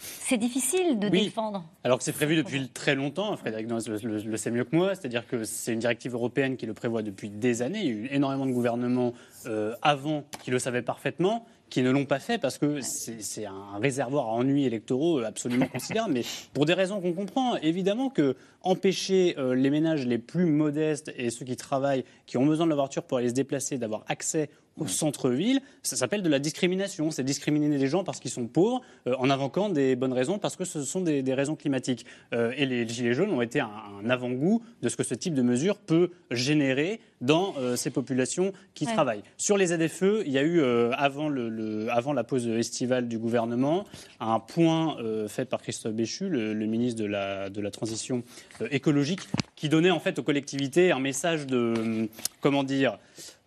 [0.00, 1.62] C'est difficile de défendre.
[1.84, 5.26] Alors que c'est prévu depuis très longtemps, Frédéric le, le, sait mieux que moi, c'est-à-dire
[5.26, 7.80] que c'est une directive européenne qui le prévoit depuis des années.
[7.80, 9.12] Il y a eu énormément de gouvernements
[9.44, 13.78] euh, avant qui le savaient parfaitement qui ne l'ont pas fait parce que c'est un
[13.80, 17.56] réservoir à ennuis électoraux absolument considérable, mais pour des raisons qu'on comprend.
[17.56, 22.46] Évidemment que empêcher euh, les ménages les plus modestes et ceux qui travaillent, qui ont
[22.46, 26.28] besoin de la voiture pour aller se déplacer, d'avoir accès au centre-ville, ça s'appelle de
[26.28, 27.10] la discrimination.
[27.10, 30.56] C'est discriminer les gens parce qu'ils sont pauvres euh, en invoquant des bonnes raisons parce
[30.56, 32.06] que ce sont des, raisons climatiques.
[32.32, 33.70] Euh, et les Gilets jaunes ont été un,
[34.08, 38.86] avant-goût de ce que ce type de mesure peut générer dans euh, ces populations qui
[38.86, 39.22] travaillent.
[39.36, 40.62] Sur les ZFE, il y a eu,
[40.92, 43.84] avant, le, avant, la pause estivale du gouvernement,
[44.20, 44.96] un point
[45.28, 48.22] fait par Christophe Béchu, le, ministre de la, de la Transition
[48.70, 49.20] écologique,
[49.56, 52.08] qui donnait en fait aux collectivités un message de,
[52.40, 52.98] comment dire,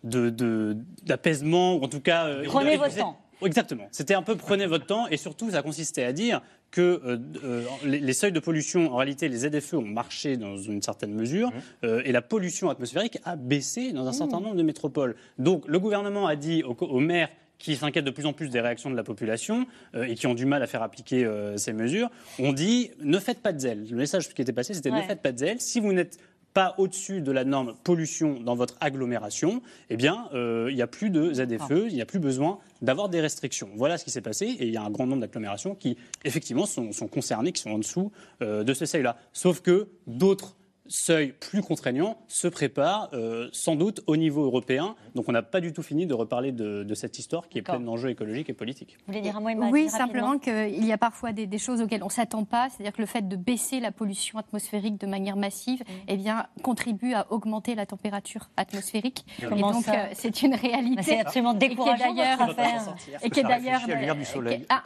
[0.04, 2.26] d'apaisement, ou en tout cas...
[2.26, 3.18] Euh, prenez votre temps.
[3.44, 3.86] Exactement.
[3.92, 6.42] C'était un peu prenez votre temps et surtout ça consistait à dire
[6.72, 10.82] que euh, euh, les, seuils de pollution, en réalité, les ZFE ont marché dans une
[10.82, 11.86] certaine mesure mmh.
[12.04, 14.42] et la pollution atmosphérique a baissé dans un certain mmh.
[14.42, 15.14] nombre de métropoles.
[15.38, 17.28] Donc le gouvernement a dit aux, maires
[17.58, 20.46] qui s'inquiètent de plus en plus des réactions de la population et qui ont du
[20.46, 23.86] mal à faire appliquer ces mesures, on dit ne faites pas de zèle.
[23.88, 25.60] Le message qui était passé, c'était ne faites pas de zèle.
[25.60, 26.18] Si vous n'êtes
[26.54, 30.86] pas au-dessus de la norme pollution dans votre agglomération, eh bien, euh, il n'y a
[30.86, 33.70] plus de ZFE, il n'y a plus besoin d'avoir des restrictions.
[33.76, 36.66] Voilà ce qui s'est passé, et il y a un grand nombre d'agglomérations qui, effectivement,
[36.66, 39.16] sont, sont concernées, qui sont en dessous euh, de ce seuil-là.
[39.32, 40.56] Sauf que d'autres
[40.88, 44.94] seuil plus contraignant se prépare euh, sans doute au niveau européen.
[45.14, 47.62] Donc on n'a pas du tout fini de reparler de, de cette histoire qui est
[47.62, 48.96] pleine d'enjeux écologiques et politiques.
[49.06, 52.02] Vous voulez dire un mot, Oui, simplement qu'il y a parfois des, des choses auxquelles
[52.02, 52.68] on ne s'attend pas.
[52.70, 55.82] C'est-à-dire que le fait de baisser la pollution atmosphérique de manière massive Mm.
[56.08, 59.24] eh bien, contribue à augmenter la température atmosphérique.
[59.48, 61.02] Comment et donc euh, c'est une réalité.
[61.02, 62.14] C'est absolument Et qui est décourageant.
[63.22, 63.80] Et qui est d'ailleurs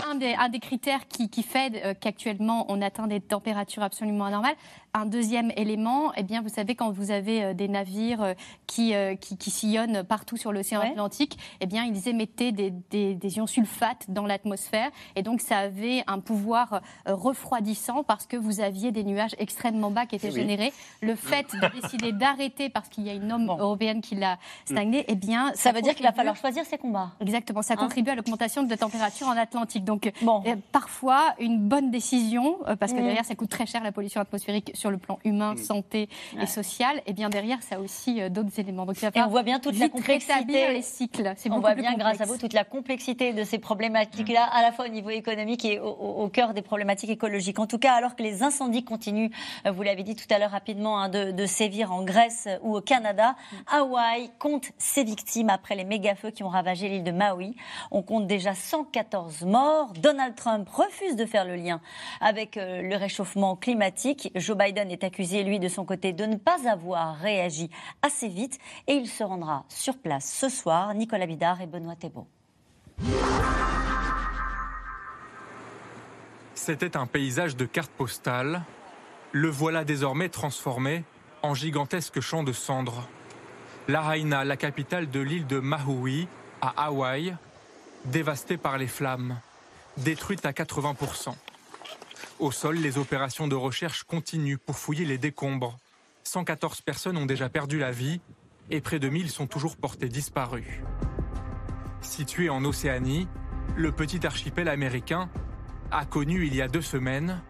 [0.09, 4.27] un, des, un des critères qui, qui fait euh, qu'actuellement on atteint des températures absolument
[4.27, 4.55] anormales.
[4.95, 8.35] Un deuxième élément, eh bien, vous savez, quand vous avez euh, des navires euh,
[8.67, 13.15] qui, euh, qui, qui sillonnent partout sur l'océan Atlantique, eh bien, ils émettaient des, des,
[13.15, 14.91] des ions sulfates dans l'atmosphère.
[15.17, 20.05] Et donc, ça avait un pouvoir refroidissant parce que vous aviez des nuages extrêmement bas
[20.05, 20.35] qui étaient Oui.
[20.35, 20.75] générés.
[21.01, 24.37] Le fait de décider d'arrêter parce qu'il y a une norme européenne qui l'a
[24.67, 25.55] stagné, eh bien, Mm.
[25.55, 27.13] Ça veut dire qu'il va falloir choisir ses combats.
[27.21, 29.85] Exactement, ça Hein contribue à l'augmentation de la température en Atlantique.
[29.85, 33.05] Donc, euh, parfois, une bonne décision, parce que Mm.
[33.05, 36.43] derrière, ça coûte très cher la pollution atmosphérique sur le plan humain, santé Ouais.
[36.43, 38.85] et social, et bien derrière, ça a aussi euh, d'autres éléments.
[38.85, 40.73] Donc, il va Et on voit bien toute la complexité.
[40.73, 41.35] les cycles.
[41.51, 44.87] On voit bien, grâce à vous, toute la complexité de ces problématiques-là, à la fois
[44.87, 47.61] au niveau économique et au, cœur des problématiques écologiques.
[47.61, 49.31] En tout cas, alors que les incendies continuent,
[49.67, 52.77] euh, vous l'avez dit tout à l'heure rapidement, hein, de, de sévir en Grèce ou
[52.77, 53.37] au Canada,
[53.71, 57.55] Hawaï compte ses victimes après les méga-feux qui ont ravagé l'île de Maui.
[57.93, 59.93] On compte déjà 114 morts.
[60.01, 61.81] Donald Trump refuse de faire le lien
[62.21, 64.33] avec euh, le réchauffement climatique.
[64.35, 67.71] Joe Biden est accusé, lui, de son côté, de ne pas avoir réagi
[68.03, 70.95] assez vite et il se rendra sur place ce soir.
[70.95, 72.27] Nicolas Bidard et Benoît Thébault.
[76.55, 78.63] C'était un paysage de carte postale.
[79.33, 81.05] Le voilà désormais transformé
[81.43, 83.09] en gigantesque champ de cendres.
[83.89, 86.29] Lahaina, la capitale de l'île de Maui,
[86.61, 87.35] à Hawaï,
[88.05, 89.39] dévastée par les flammes,
[89.97, 91.35] détruite à 80%.
[92.43, 95.79] Au sol, les opérations de recherche continuent pour fouiller les décombres.
[96.25, 98.21] 114 personnes ont déjà perdu la vie
[98.69, 100.83] et près de 1000 sont toujours portées disparues.
[102.01, 103.29] Situé en Océanie,
[103.77, 105.31] le petit archipel américain
[105.93, 107.41] a connu il y a deux semaines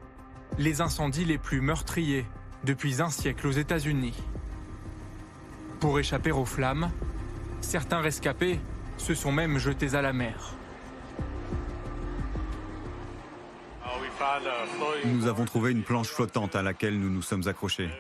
[0.58, 2.26] les incendies les plus meurtriers
[2.62, 4.22] depuis un siècle aux États-Unis.
[5.80, 6.90] Pour échapper aux flammes,
[7.62, 8.60] certains rescapés
[8.98, 10.54] se sont même jetés à la mer.
[15.04, 17.90] Nous avons trouvé une planche flottante à laquelle nous nous sommes accrochés.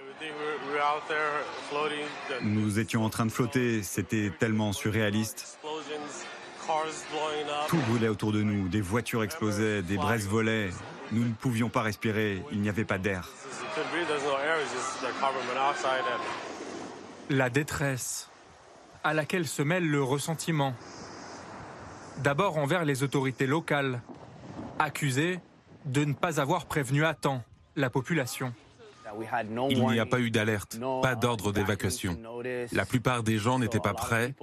[2.42, 5.58] Nous étions en train de flotter, c'était tellement surréaliste.
[7.68, 10.70] Tout brûlait autour de nous, des voitures explosaient, des braises volaient.
[11.10, 13.28] Nous ne pouvions pas respirer, il n'y avait pas d'air.
[17.30, 18.30] La détresse,
[19.04, 20.74] à laquelle se mêle le ressentiment.
[22.18, 24.00] D'abord envers les autorités locales,
[24.78, 25.40] accusées
[25.84, 27.42] de ne pas avoir prévenu à temps
[27.76, 28.52] la population.
[29.70, 32.18] Il n'y a pas eu d'alerte, pas d'ordre d'évacuation.
[32.72, 34.34] La plupart des gens n'étaient pas prêts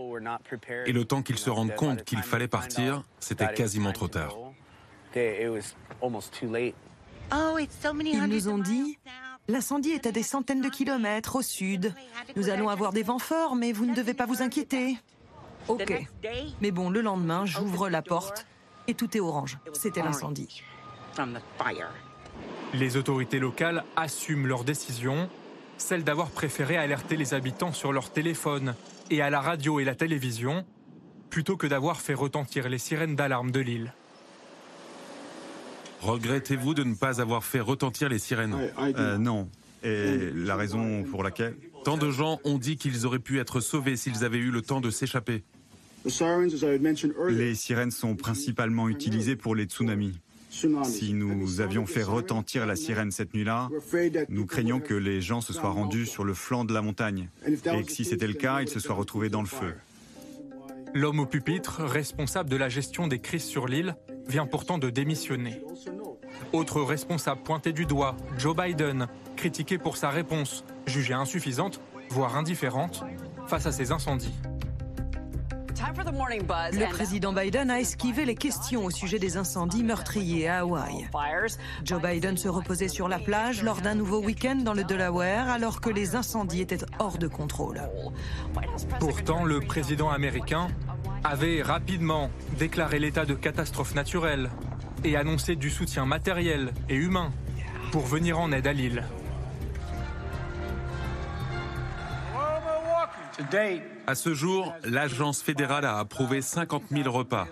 [0.85, 4.35] et le temps qu'ils se rendent compte qu'il fallait partir, c'était quasiment trop tard.
[5.15, 5.49] Ils
[8.27, 8.97] nous ont dit
[9.47, 11.95] L'incendie est à des centaines de kilomètres au sud.
[12.35, 14.97] Nous allons avoir des vents forts, mais vous ne devez pas vous inquiéter.
[15.67, 16.07] Ok.
[16.61, 18.45] Mais bon, le lendemain, j'ouvre la porte
[18.87, 19.57] et tout est orange.
[19.73, 20.63] C'était l'incendie.
[22.73, 25.29] Les autorités locales assument leur décision,
[25.77, 28.75] celle d'avoir préféré alerter les habitants sur leur téléphone
[29.09, 30.65] et à la radio et la télévision,
[31.29, 33.93] plutôt que d'avoir fait retentir les sirènes d'alarme de l'île.
[36.01, 39.49] Regrettez-vous de ne pas avoir fait retentir les sirènes Euh, non.
[39.83, 43.95] Et la raison pour laquelle Tant de gens ont dit qu'ils auraient pu être sauvés
[43.95, 45.43] s'ils avaient eu le temps de s'échapper.
[47.29, 50.19] Les sirènes sont principalement utilisées pour les tsunamis.
[50.49, 53.69] Si nous avions fait retentir la sirène cette nuit-là,
[54.29, 57.83] nous craignons que les gens se soient rendus sur le flanc de la montagne et
[57.83, 59.73] que si c'était le cas, ils se soient retrouvés dans le feu.
[60.95, 63.95] L'homme au pupitre, responsable de la gestion des crises sur l'île,
[64.27, 65.61] vient pourtant de démissionner.
[66.51, 71.79] Autre responsable pointé du doigt, Joe Biden, critiqué pour sa réponse, jugée insuffisante,
[72.09, 73.03] voire indifférente,
[73.45, 74.33] face à ces incendies.
[75.89, 81.09] Le président Biden a esquivé les questions au sujet des incendies meurtriers à Hawaï.
[81.83, 85.81] Joe Biden se reposait sur la plage lors d'un nouveau week-end dans le Delaware alors
[85.81, 87.81] que les incendies étaient hors de contrôle.
[88.99, 90.67] Pourtant, le président américain
[91.23, 92.29] avait rapidement
[92.59, 94.51] déclaré l'état de catastrophe naturelle
[95.03, 97.31] et annoncé du soutien matériel et humain
[97.91, 99.03] pour venir en aide à l'île.
[104.07, 107.47] À ce jour, l'agence fédérale a approuvé 50 000 repas,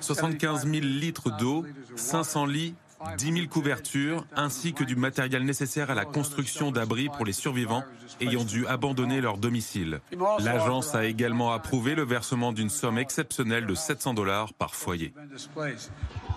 [0.00, 1.64] 75 000 litres d'eau,
[1.96, 2.74] 500 lits
[3.16, 7.84] 10 000 couvertures, ainsi que du matériel nécessaire à la construction d'abris pour les survivants
[8.20, 10.00] ayant dû abandonner leur domicile.
[10.40, 15.14] L'agence a également approuvé le versement d'une somme exceptionnelle de 700 dollars par foyer.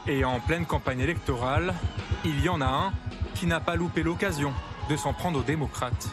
[0.08, 1.74] Et en pleine campagne électorale,
[2.26, 2.94] il y en a un
[3.36, 4.54] qui n'a pas loupé l'occasion
[4.90, 6.10] de s'en prendre aux démocrates.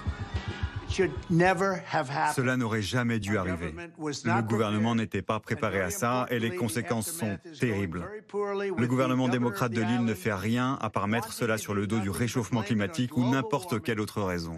[0.88, 3.74] Cela n'aurait jamais dû arriver.
[3.98, 8.08] Le gouvernement n'était pas préparé à ça et les conséquences sont terribles.
[8.32, 12.00] Le gouvernement démocrate de l'île ne fait rien à part mettre cela sur le dos
[12.00, 14.56] du réchauffement climatique ou n'importe quelle autre raison.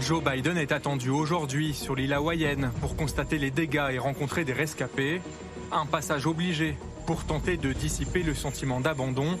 [0.00, 4.52] Joe Biden est attendu aujourd'hui sur l'île hawaïenne pour constater les dégâts et rencontrer des
[4.52, 5.20] rescapés.
[5.70, 6.76] Un passage obligé
[7.06, 9.38] pour tenter de dissiper le sentiment d'abandon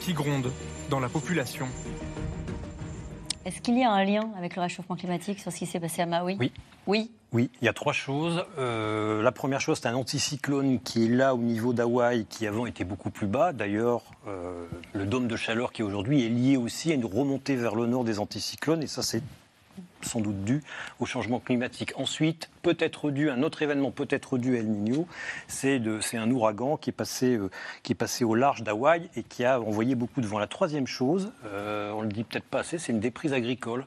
[0.00, 0.50] qui gronde
[0.90, 1.66] dans la population.
[3.46, 6.02] Est-ce qu'il y a un lien avec le réchauffement climatique sur ce qui s'est passé
[6.02, 6.50] à Maui Oui.
[6.88, 7.12] Oui.
[7.30, 8.44] Oui, il y a trois choses.
[8.58, 12.66] Euh, la première chose, c'est un anticyclone qui est là au niveau d'Hawaï, qui avant
[12.66, 13.52] était beaucoup plus bas.
[13.52, 17.54] D'ailleurs, euh, le dôme de chaleur qui est aujourd'hui est lié aussi à une remontée
[17.54, 19.22] vers le nord des anticyclones, et ça, c'est
[20.02, 20.64] sans doute dû
[20.98, 21.92] au changement climatique.
[21.96, 25.06] Ensuite, peut-être dû, un autre événement peut-être dû à El Niño,
[25.46, 25.78] c'est
[26.14, 27.48] un ouragan qui est, passé, euh,
[27.84, 30.40] qui est passé au large d'Hawaï et qui a envoyé beaucoup de vent.
[30.40, 33.86] La troisième chose, euh, on le dit peut-être pas assez, c'est une déprise agricole.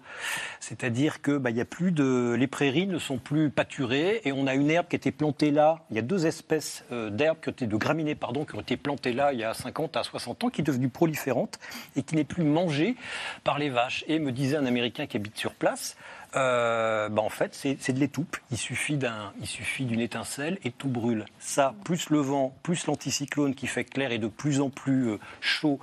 [0.61, 4.47] C'est-à-dire que bah, y a plus de, les prairies ne sont plus pâturées et on
[4.47, 5.79] a une herbe qui était plantée là.
[5.89, 9.33] Il y a deux espèces euh, d'herbes, de graminées pardon, qui ont été plantées là
[9.33, 11.59] il y a 50 à 60 ans, qui sont devenues proliférantes
[11.97, 12.95] et qui n'est plus mangée
[13.43, 14.05] par les vaches.
[14.07, 15.97] Et me disait un Américain qui habite sur place,
[16.35, 18.37] euh, bah en fait, c'est de l'étoupe.
[18.51, 21.25] Il suffit d'une étincelle et tout brûle.
[21.39, 25.09] Ça, plus le vent, plus l'anticyclone qui fait que l'air est de plus en plus
[25.09, 25.79] euh, chaud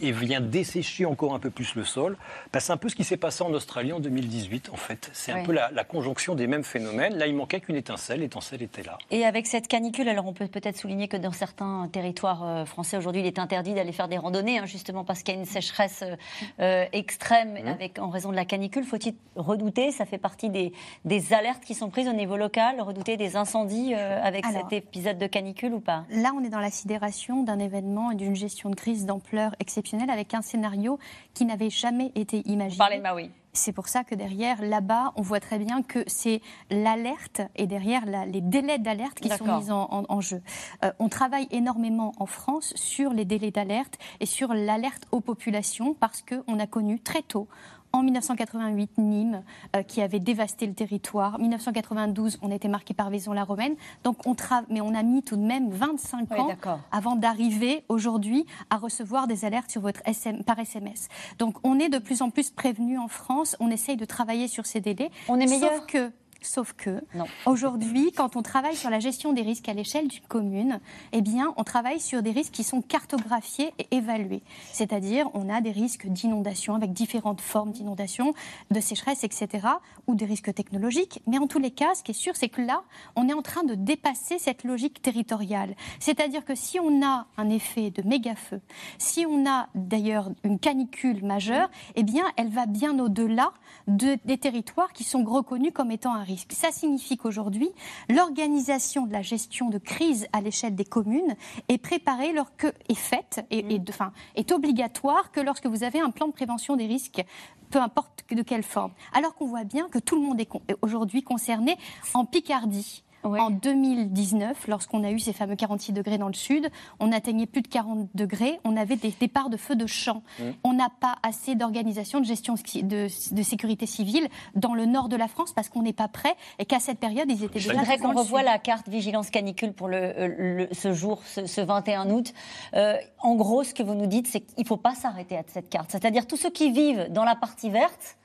[0.00, 2.16] et vient dessécher encore un peu plus le sol.
[2.52, 5.10] Bah, c'est un peu ce qui s'est passé en Australie en 2018, en fait.
[5.12, 7.16] C'est un peu la, conjonction des mêmes phénomènes.
[7.16, 8.98] Là, il manquait qu'une étincelle, l'étincelle était là.
[9.10, 12.96] Et avec cette canicule, alors on peut peut-être souligner que dans certains territoires euh, français,
[12.96, 15.46] aujourd'hui, il est interdit d'aller faire des randonnées, hein, justement parce qu'il y a une
[15.46, 16.16] sécheresse euh,
[16.60, 17.68] euh, extrême mmh.
[17.68, 18.84] avec, en raison de la canicule.
[18.84, 20.72] Faut-il redouter, ça fait partie des,
[21.04, 25.26] des, alertes qui sont prises au niveau local, redouter des incendies avec cet épisode de
[25.26, 26.04] canicule ou pas?
[26.10, 29.89] Là, on est dans la sidération d'un événement et d'une gestion de crise d'ampleur exceptionnelle
[30.08, 30.98] avec un scénario
[31.34, 32.78] qui n'avait jamais été imaginé.
[32.78, 33.30] Parlez de Maui.
[33.52, 38.04] C'est pour ça que derrière, là-bas, on voit très bien que c'est l'alerte et derrière
[38.26, 40.40] les délais d'alerte qui sont mis en, jeu.
[40.84, 45.94] Euh, on travaille énormément en France sur les délais d'alerte et sur l'alerte aux populations
[45.94, 47.48] parce qu'on a connu très tôt
[47.92, 49.42] en 1988, Nîmes,
[49.76, 51.38] euh, qui avait dévasté le territoire.
[51.38, 53.74] 1992, on était marqué par Vaison-la-Romaine.
[54.04, 54.36] Donc, on
[54.70, 56.48] mais on a mis tout de même 25 ans
[56.92, 61.08] avant d'arriver aujourd'hui à recevoir des alertes sur votre SM, par SMS.
[61.38, 63.56] Donc, on est de plus en plus prévenu en France.
[63.60, 65.10] On essaye de travailler sur ces délais.
[65.28, 65.72] On est meilleur.
[65.72, 66.12] Sauf que
[66.42, 67.02] Sauf que
[67.44, 70.80] aujourd'hui, quand on travaille sur la gestion des risques à l'échelle d'une commune,
[71.12, 74.42] eh bien, on travaille sur des risques qui sont cartographiés et évalués.
[74.72, 78.32] C'est-à-dire, on a des risques d'inondation avec différentes formes d'inondation,
[78.70, 79.68] de sécheresse, etc.,
[80.06, 81.20] ou des risques technologiques.
[81.26, 82.82] Mais en tous les cas, ce qui est sûr, c'est que là,
[83.16, 85.74] on est en train de dépasser cette logique territoriale.
[85.98, 88.60] C'est-à-dire que si on a un effet de méga-feu,
[88.98, 93.52] si on a d'ailleurs une canicule majeure, eh bien, elle va bien au-delà
[93.88, 96.29] de, des territoires qui sont reconnus comme étant un risque.
[96.50, 97.70] Ça signifie qu'aujourd'hui,
[98.08, 101.36] l'organisation de la gestion de crise à l'échelle des communes
[101.68, 106.00] est préparée, lorsque, est faite, et, et de, enfin, est obligatoire que lorsque vous avez
[106.00, 107.22] un plan de prévention des risques
[107.70, 108.92] peu importe de quelle forme.
[109.12, 110.48] Alors qu'on voit bien que tout le monde est
[110.82, 111.78] aujourd'hui concerné
[112.14, 113.04] en Picardie.
[113.22, 116.68] En 2019, lorsqu'on a eu ces fameux 46 degrés dans le sud,
[117.00, 120.22] on atteignait plus de 40 degrés, on avait des départs de feux de champ.
[120.38, 120.42] Mmh.
[120.64, 123.08] On n'a pas assez d'organisation de gestion de,
[123.42, 126.80] sécurité civile dans le nord de la France parce qu'on n'est pas prêt et qu'à
[126.80, 127.72] cette période, ils étaient déjà.
[127.72, 132.32] Je qu'on revoie la carte vigilance canicule pour le, ce jour, ce, 21 août.
[132.74, 135.42] Euh, en gros, ce que vous nous dites, c'est qu'il ne faut pas s'arrêter à
[135.46, 135.90] cette carte.
[135.90, 138.16] C'est-à-dire tous ceux qui vivent dans la partie verte,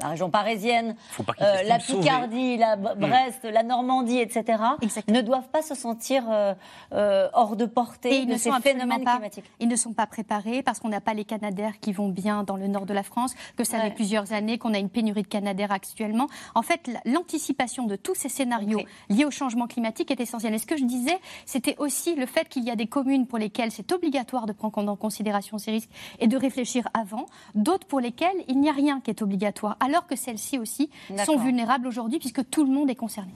[0.00, 0.94] la région parisienne,
[1.40, 2.94] euh, la Picardie, la mm.
[2.96, 4.62] Brest, la Normandie, etc.,
[5.08, 6.54] ne doivent pas se sentir euh,
[6.92, 9.50] euh, hors de portée de ces phénomènes climatiques.
[9.60, 12.56] Ils ne sont pas préparés parce qu'on n'a pas les canadaires qui vont bien dans
[12.56, 15.28] le nord de la France, que ça fait plusieurs années qu'on a une pénurie de
[15.28, 16.28] canadaires actuellement.
[16.54, 20.54] En fait, l'anticipation de tous ces scénarios liés au changement climatique est essentielle.
[20.54, 23.38] Et ce que je disais, c'était aussi le fait qu'il y a des communes pour
[23.38, 28.00] lesquelles c'est obligatoire de prendre en considération ces risques et de réfléchir avant, d'autres pour
[28.00, 30.88] lesquelles il n'y a rien qui est obligatoire alors que celles-ci aussi
[31.26, 33.32] sont vulnérables aujourd'hui puisque tout le monde est concerné.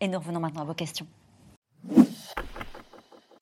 [0.00, 1.06] Et nous revenons maintenant à vos questions.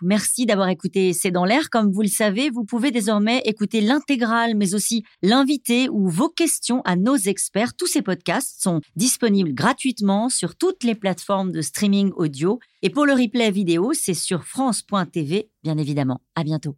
[0.03, 1.71] Merci d'avoir écouté C'est dans l'air.
[1.71, 6.83] Comme vous le savez, vous pouvez désormais écouter l'intégrale, mais aussi l'invité ou vos questions
[6.85, 7.75] à nos experts.
[7.75, 12.59] Tous ces podcasts sont disponibles gratuitement sur toutes les plateformes de streaming audio.
[12.83, 16.21] Et pour le replay vidéo, c'est sur France.tv, bien évidemment.
[16.35, 16.77] À bientôt.